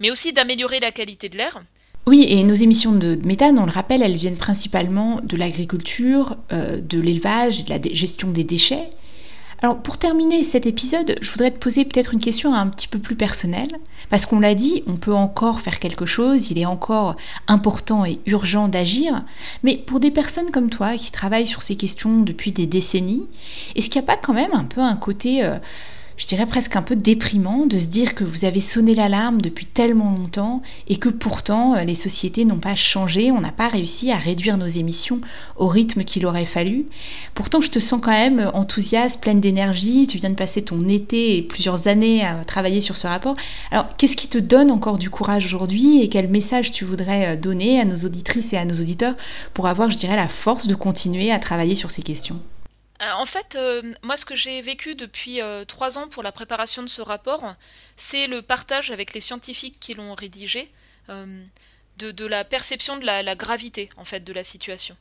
[0.00, 1.62] mais aussi d'améliorer la qualité de l'air.
[2.06, 6.80] Oui, et nos émissions de méthane, on le rappelle, elles viennent principalement de l'agriculture, euh,
[6.80, 8.90] de l'élevage, de la gestion des déchets.
[9.62, 12.98] Alors pour terminer cet épisode, je voudrais te poser peut-être une question un petit peu
[12.98, 13.68] plus personnelle,
[14.08, 18.18] parce qu'on l'a dit, on peut encore faire quelque chose, il est encore important et
[18.24, 19.22] urgent d'agir,
[19.62, 23.26] mais pour des personnes comme toi qui travaillent sur ces questions depuis des décennies,
[23.76, 25.44] est-ce qu'il n'y a pas quand même un peu un côté...
[25.44, 25.58] Euh,
[26.20, 29.64] je dirais presque un peu déprimant de se dire que vous avez sonné l'alarme depuis
[29.64, 34.12] tellement longtemps et que pourtant euh, les sociétés n'ont pas changé, on n'a pas réussi
[34.12, 35.18] à réduire nos émissions
[35.56, 36.84] au rythme qu'il aurait fallu.
[37.34, 41.38] Pourtant, je te sens quand même enthousiaste, pleine d'énergie, tu viens de passer ton été
[41.38, 43.34] et plusieurs années à travailler sur ce rapport.
[43.70, 47.40] Alors, qu'est-ce qui te donne encore du courage aujourd'hui et quel message tu voudrais euh,
[47.40, 49.14] donner à nos auditrices et à nos auditeurs
[49.54, 52.40] pour avoir, je dirais, la force de continuer à travailler sur ces questions?
[52.40, 52.59] euh,
[53.00, 56.82] en fait, euh, moi, ce que j'ai vécu depuis euh, trois ans pour la préparation
[56.82, 57.54] de ce rapport,
[57.96, 60.68] c'est le partage avec les scientifiques qui l'ont rédigé
[61.08, 64.96] de, la perception de la, gravité, en fait, de la situation.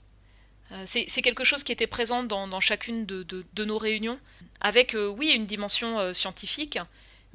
[0.86, 4.20] c'est quelque chose qui était présent dans, chacune de, nos réunions,
[4.60, 6.80] avec, oui, une dimension scientifique,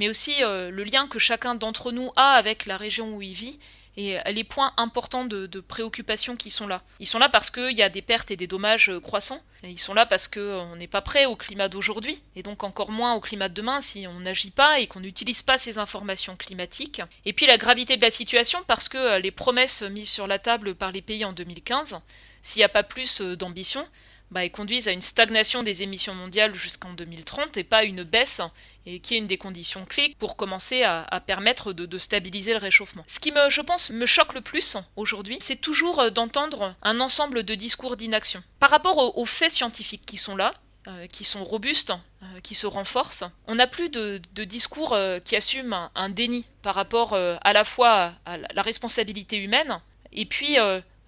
[0.01, 3.61] mais aussi le lien que chacun d'entre nous a avec la région où il vit
[3.97, 6.83] et les points importants de, préoccupation qui sont là.
[7.01, 9.41] Ils sont là parce qu'il y a des pertes et des dommages euh, croissants.
[9.63, 12.91] ils sont là parce qu'on euh, n'est pas prêt au climat d'aujourd'hui, et donc encore
[12.91, 16.37] moins au climat de demain si on n'agit pas et qu'on n'utilise pas ces informations
[16.37, 17.03] climatiques.
[17.25, 20.39] Et puis la gravité de la situation parce que euh, les promesses mises sur la
[20.39, 21.99] table par les pays en 2015,
[22.43, 23.87] s'il n'y a pas plus d'ambition,
[24.35, 28.41] bah, conduisent à une stagnation des émissions mondiales jusqu'en 2030 et pas une baisse,
[28.85, 33.05] et qui est une des conditions clés pour commencer à, permettre de, stabiliser le réchauffement.
[33.07, 36.99] Ce qui, me, je pense, me choque le plus aujourd'hui, c'est toujours euh, d'entendre un
[36.99, 38.43] ensemble de discours d'inaction.
[38.59, 40.51] Par rapport aux, faits scientifiques qui sont là,
[40.89, 41.93] euh, qui sont robustes,
[42.25, 43.25] euh, qui se renforcent.
[43.47, 48.37] On n'a plus de, discours qui assument un, déni par rapport à la fois à
[48.37, 49.81] la responsabilité humaine
[50.13, 50.57] et puis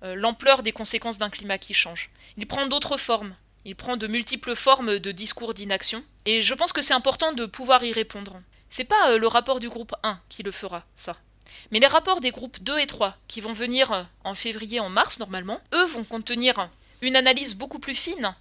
[0.02, 2.10] l'ampleur des conséquences d'un climat qui change.
[2.36, 3.34] Il prend d'autres formes.
[3.64, 6.02] Il prend de multiples formes de discours d'inaction.
[6.24, 8.40] Et je pense que c'est important de pouvoir y répondre.
[8.70, 11.16] C'est pas euh, le rapport du groupe 1 qui le fera, ça.
[11.70, 14.88] Mais les rapports des groupes 2 et 3, qui vont venir euh, en février, en
[14.88, 16.68] mars normalement, eux vont contenir
[17.02, 18.34] une analyse beaucoup plus fine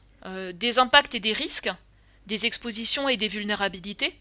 [0.53, 1.69] des impacts et des risques,
[2.25, 4.19] des expositions et des vulnérabilités,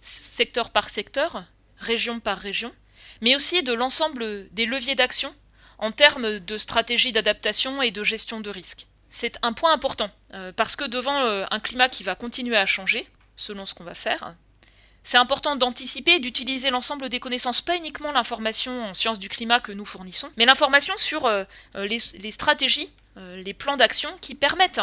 [0.00, 1.44] secteur par secteur,
[1.76, 2.72] région par région,
[3.20, 5.32] mais aussi de l'ensemble des leviers d'action
[5.82, 8.86] en termes de stratégie d'adaptation et de gestion de risque.
[9.10, 12.66] C'est un point important, euh, parce que devant euh, un climat qui va continuer à
[12.66, 14.34] changer, selon ce qu'on va faire,
[15.02, 19.58] c'est important d'anticiper et d'utiliser l'ensemble des connaissances, pas uniquement l'information en sciences du climat
[19.58, 21.42] que nous fournissons, mais l'information sur euh,
[21.74, 21.98] les,
[22.30, 24.80] stratégies, les plans d'action qui permettent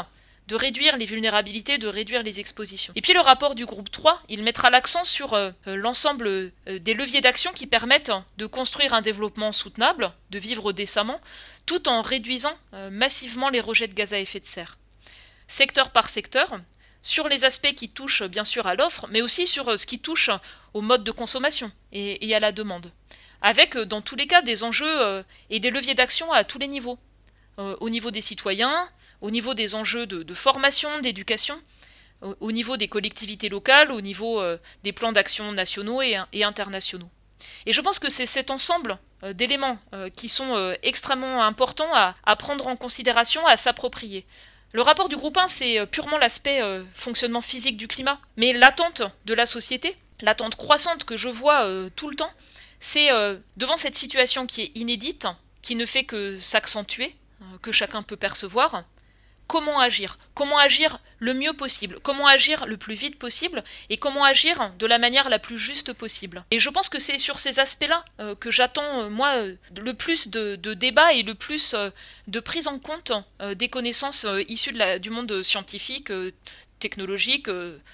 [0.50, 2.92] de réduire les vulnérabilités, de réduire les expositions.
[2.96, 6.52] Et puis le rapport du groupe 3, il mettra l'accent sur euh, euh, l'ensemble euh,
[6.80, 11.22] des leviers d'action qui permettent de construire un développement soutenable, de vivre décemment,
[11.68, 12.58] tout en réduisant
[12.90, 14.80] massivement les rejets de gaz à effet de serre.
[15.48, 16.60] Secteur par secteur,
[17.04, 20.32] sur les aspects qui touchent bien sûr à l'offre, mais aussi sur ce qui touche
[20.74, 22.92] au mode de consommation et, à la demande.
[23.44, 26.98] Avec dans tous les cas des enjeux et des leviers d'action à tous les niveaux.
[27.58, 28.90] au niveau des citoyens,
[29.22, 31.60] au niveau des enjeux de, formation, d'éducation,
[32.22, 37.10] au, niveau des collectivités locales, au niveau euh, des plans d'action nationaux et, internationaux.
[37.66, 42.36] Et je pense que c'est cet ensemble euh, d'éléments euh, qui sont extrêmement importants à,
[42.36, 44.26] prendre en considération, à s'approprier.
[44.74, 46.62] Le rapport du groupe 1, c'est purement l'aspect
[46.94, 52.08] fonctionnement physique du climat, mais l'attente de la société, l'attente croissante que je vois tout
[52.08, 52.32] le temps,
[52.80, 53.10] c'est
[53.58, 55.26] devant cette situation qui est inédite,
[55.64, 57.16] qui ne fait que s'accentuer,
[57.64, 58.84] que chacun peut percevoir,
[59.50, 64.24] comment agir, comment agir le mieux possible, comment agir le plus vite possible et comment
[64.24, 66.46] agir de la manière la plus juste possible.
[66.52, 69.94] Et je pense que c'est sur ces aspects-là euh, que j'attends, euh, moi, euh, le
[69.96, 71.76] plus de, débats et le plus
[72.28, 73.12] de prise en compte
[73.56, 76.12] des connaissances issues du monde scientifique,
[76.80, 77.50] technologiques,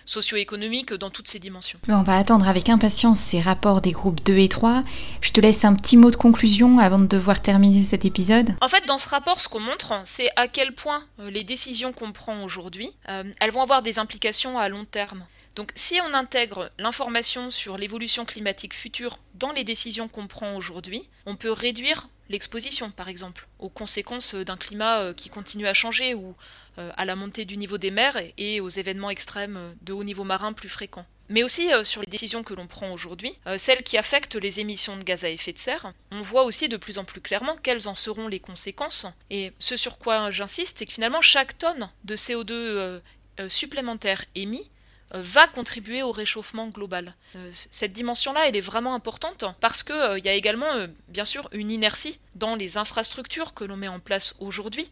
[0.06, 1.80] socio-économiques, dans toutes ces dimensions.
[1.88, 4.84] on va attendre avec impatience ces rapports des groupes 2 et 3.
[5.22, 8.56] Je te laisse un petit mot de conclusion avant de devoir terminer cet épisode.
[8.62, 12.12] En fait, dans ce rapport, ce qu'on montre, c'est à quel point les décisions qu'on
[12.12, 15.26] prend aujourd'hui, elles vont avoir des implications à long terme.
[15.56, 21.08] Donc si on intègre l'information sur l'évolution climatique future dans les décisions qu'on prend aujourd'hui,
[21.26, 26.14] on peut réduire l'exposition, par exemple, aux conséquences d'un climat euh, qui continue à changer
[26.14, 26.34] ou euh,
[26.78, 30.53] à la montée du niveau des mers et aux événements extrêmes de haut niveau marin
[30.53, 31.05] plus fréquents.
[31.30, 34.95] Mais aussi euh, sur les décisions que l'on prend aujourd'hui, celles qui affectent les émissions
[34.97, 37.88] de gaz à effet de serre, on voit aussi de plus en plus clairement quelles
[37.88, 39.07] en seront les conséquences.
[39.30, 43.01] Et ce sur quoi j'insiste, c'est que finalement chaque tonne de CO2
[43.47, 44.69] supplémentaire émis
[45.11, 47.13] va contribuer au réchauffement global.
[47.36, 50.88] Euh, cette dimension-là, elle est vraiment importante parce qu'il euh, il y a également, euh,
[51.07, 54.89] bien sûr, une inertie dans les infrastructures que l'on met en place aujourd'hui.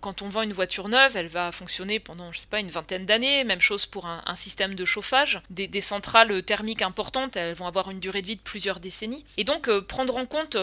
[0.00, 3.06] Quand on vend une voiture neuve, elle va fonctionner pendant, je sais pas, une vingtaine
[3.06, 3.44] d'années.
[3.44, 5.40] Même chose pour un, système de chauffage.
[5.50, 9.24] Des, centrales thermiques importantes, elles vont avoir une durée de vie de plusieurs décennies.
[9.36, 10.56] Et donc, prendre en compte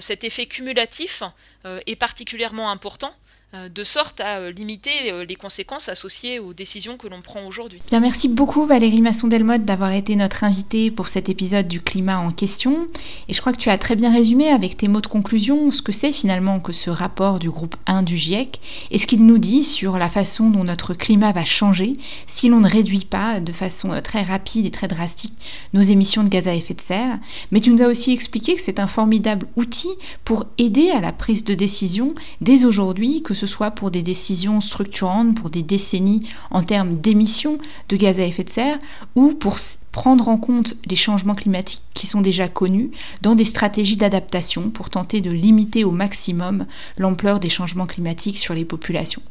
[0.00, 1.22] cet effet cumulatif
[1.64, 6.98] est particulièrement important euh, de sorte à euh, limiter euh, les conséquences associées aux décisions
[6.98, 7.80] que l'on prend aujourd'hui.
[7.88, 12.30] Bien, merci beaucoup Valérie Masson-Delmotte d'avoir été notre invitée pour cet épisode du climat en
[12.30, 12.88] question.
[13.26, 15.80] Et je crois que tu as très bien résumé avec tes mots de conclusion ce
[15.80, 19.38] que c'est finalement que ce rapport du groupe 1 du GIEC et ce qu'il nous
[19.38, 21.94] dit sur la façon dont notre climat va changer
[22.26, 25.32] si l'on ne réduit pas de façon très rapide et très drastique
[25.72, 27.18] nos émissions de gaz à effet de serre.
[27.50, 29.88] Mais tu nous as aussi expliqué que c'est un formidable outil
[30.26, 34.60] pour aider à la prise de décision dès aujourd'hui, que ce soit pour des décisions
[34.60, 37.58] structurantes, pour des décennies en termes d'émissions
[37.88, 38.78] de gaz à effet de serre,
[39.14, 39.58] ou pour
[39.92, 42.90] prendre en compte les changements climatiques qui sont déjà connus
[43.22, 46.66] dans des stratégies d'adaptation pour tenter de limiter au maximum
[46.98, 49.22] l'ampleur des changements climatiques sur les populations.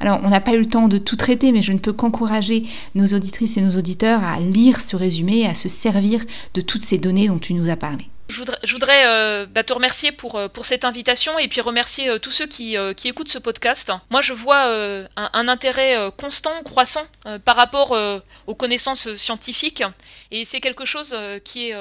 [0.00, 2.64] Alors, on n'a pas eu le temps de tout traiter, mais je ne peux qu'encourager
[2.94, 6.98] nos auditrices et nos auditeurs à lire ce résumé à se servir de toutes ces
[6.98, 8.11] données dont tu nous as parlé.
[8.32, 12.18] Je voudrais, euh, bah, te remercier pour, euh, pour cette invitation et puis remercier euh,
[12.18, 13.92] tous ceux qui, qui, écoutent ce podcast.
[14.10, 14.64] Moi, je vois
[15.16, 17.06] un, un, intérêt constant, croissant
[17.44, 17.96] par rapport
[18.46, 19.82] aux connaissances scientifiques
[20.30, 21.76] et c'est quelque chose qui est,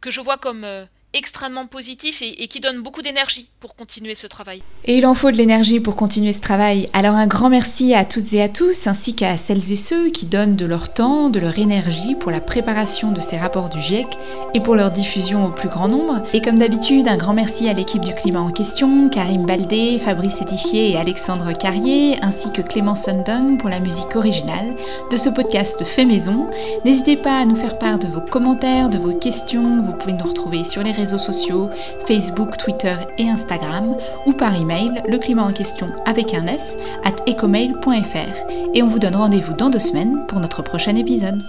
[0.00, 0.66] que je vois comme
[1.14, 4.62] extrêmement positif et, qui donne beaucoup d'énergie pour continuer ce travail.
[4.84, 6.88] Et il en faut de l'énergie pour continuer ce travail.
[6.92, 10.26] Alors un grand merci à toutes et à tous, ainsi qu'à celles et ceux qui
[10.26, 14.06] donnent de leur temps, de leur énergie pour la préparation de ces rapports du GIEC
[14.52, 16.24] et pour leur diffusion au plus grand nombre.
[16.32, 20.42] Et comme d'habitude, un grand merci à l'équipe du climat en question, Karim Baldé, Fabrice
[20.42, 24.76] Édifier et Alexandre Carrier, ainsi que Clément Sundung pour la musique originale
[25.10, 26.50] de ce podcast fait maison.
[26.84, 29.82] N'hésitez pas à nous faire part de vos commentaires, de vos questions.
[29.82, 31.68] Vous pouvez nous retrouver sur les réseaux réseaux sociaux,
[32.06, 33.94] Facebook, Twitter et Instagram,
[34.26, 38.50] ou par email, le climat en question avec un S, at ecomail.fr.
[38.74, 41.42] Et on vous donne rendez-vous dans deux semaines pour notre prochain épisode.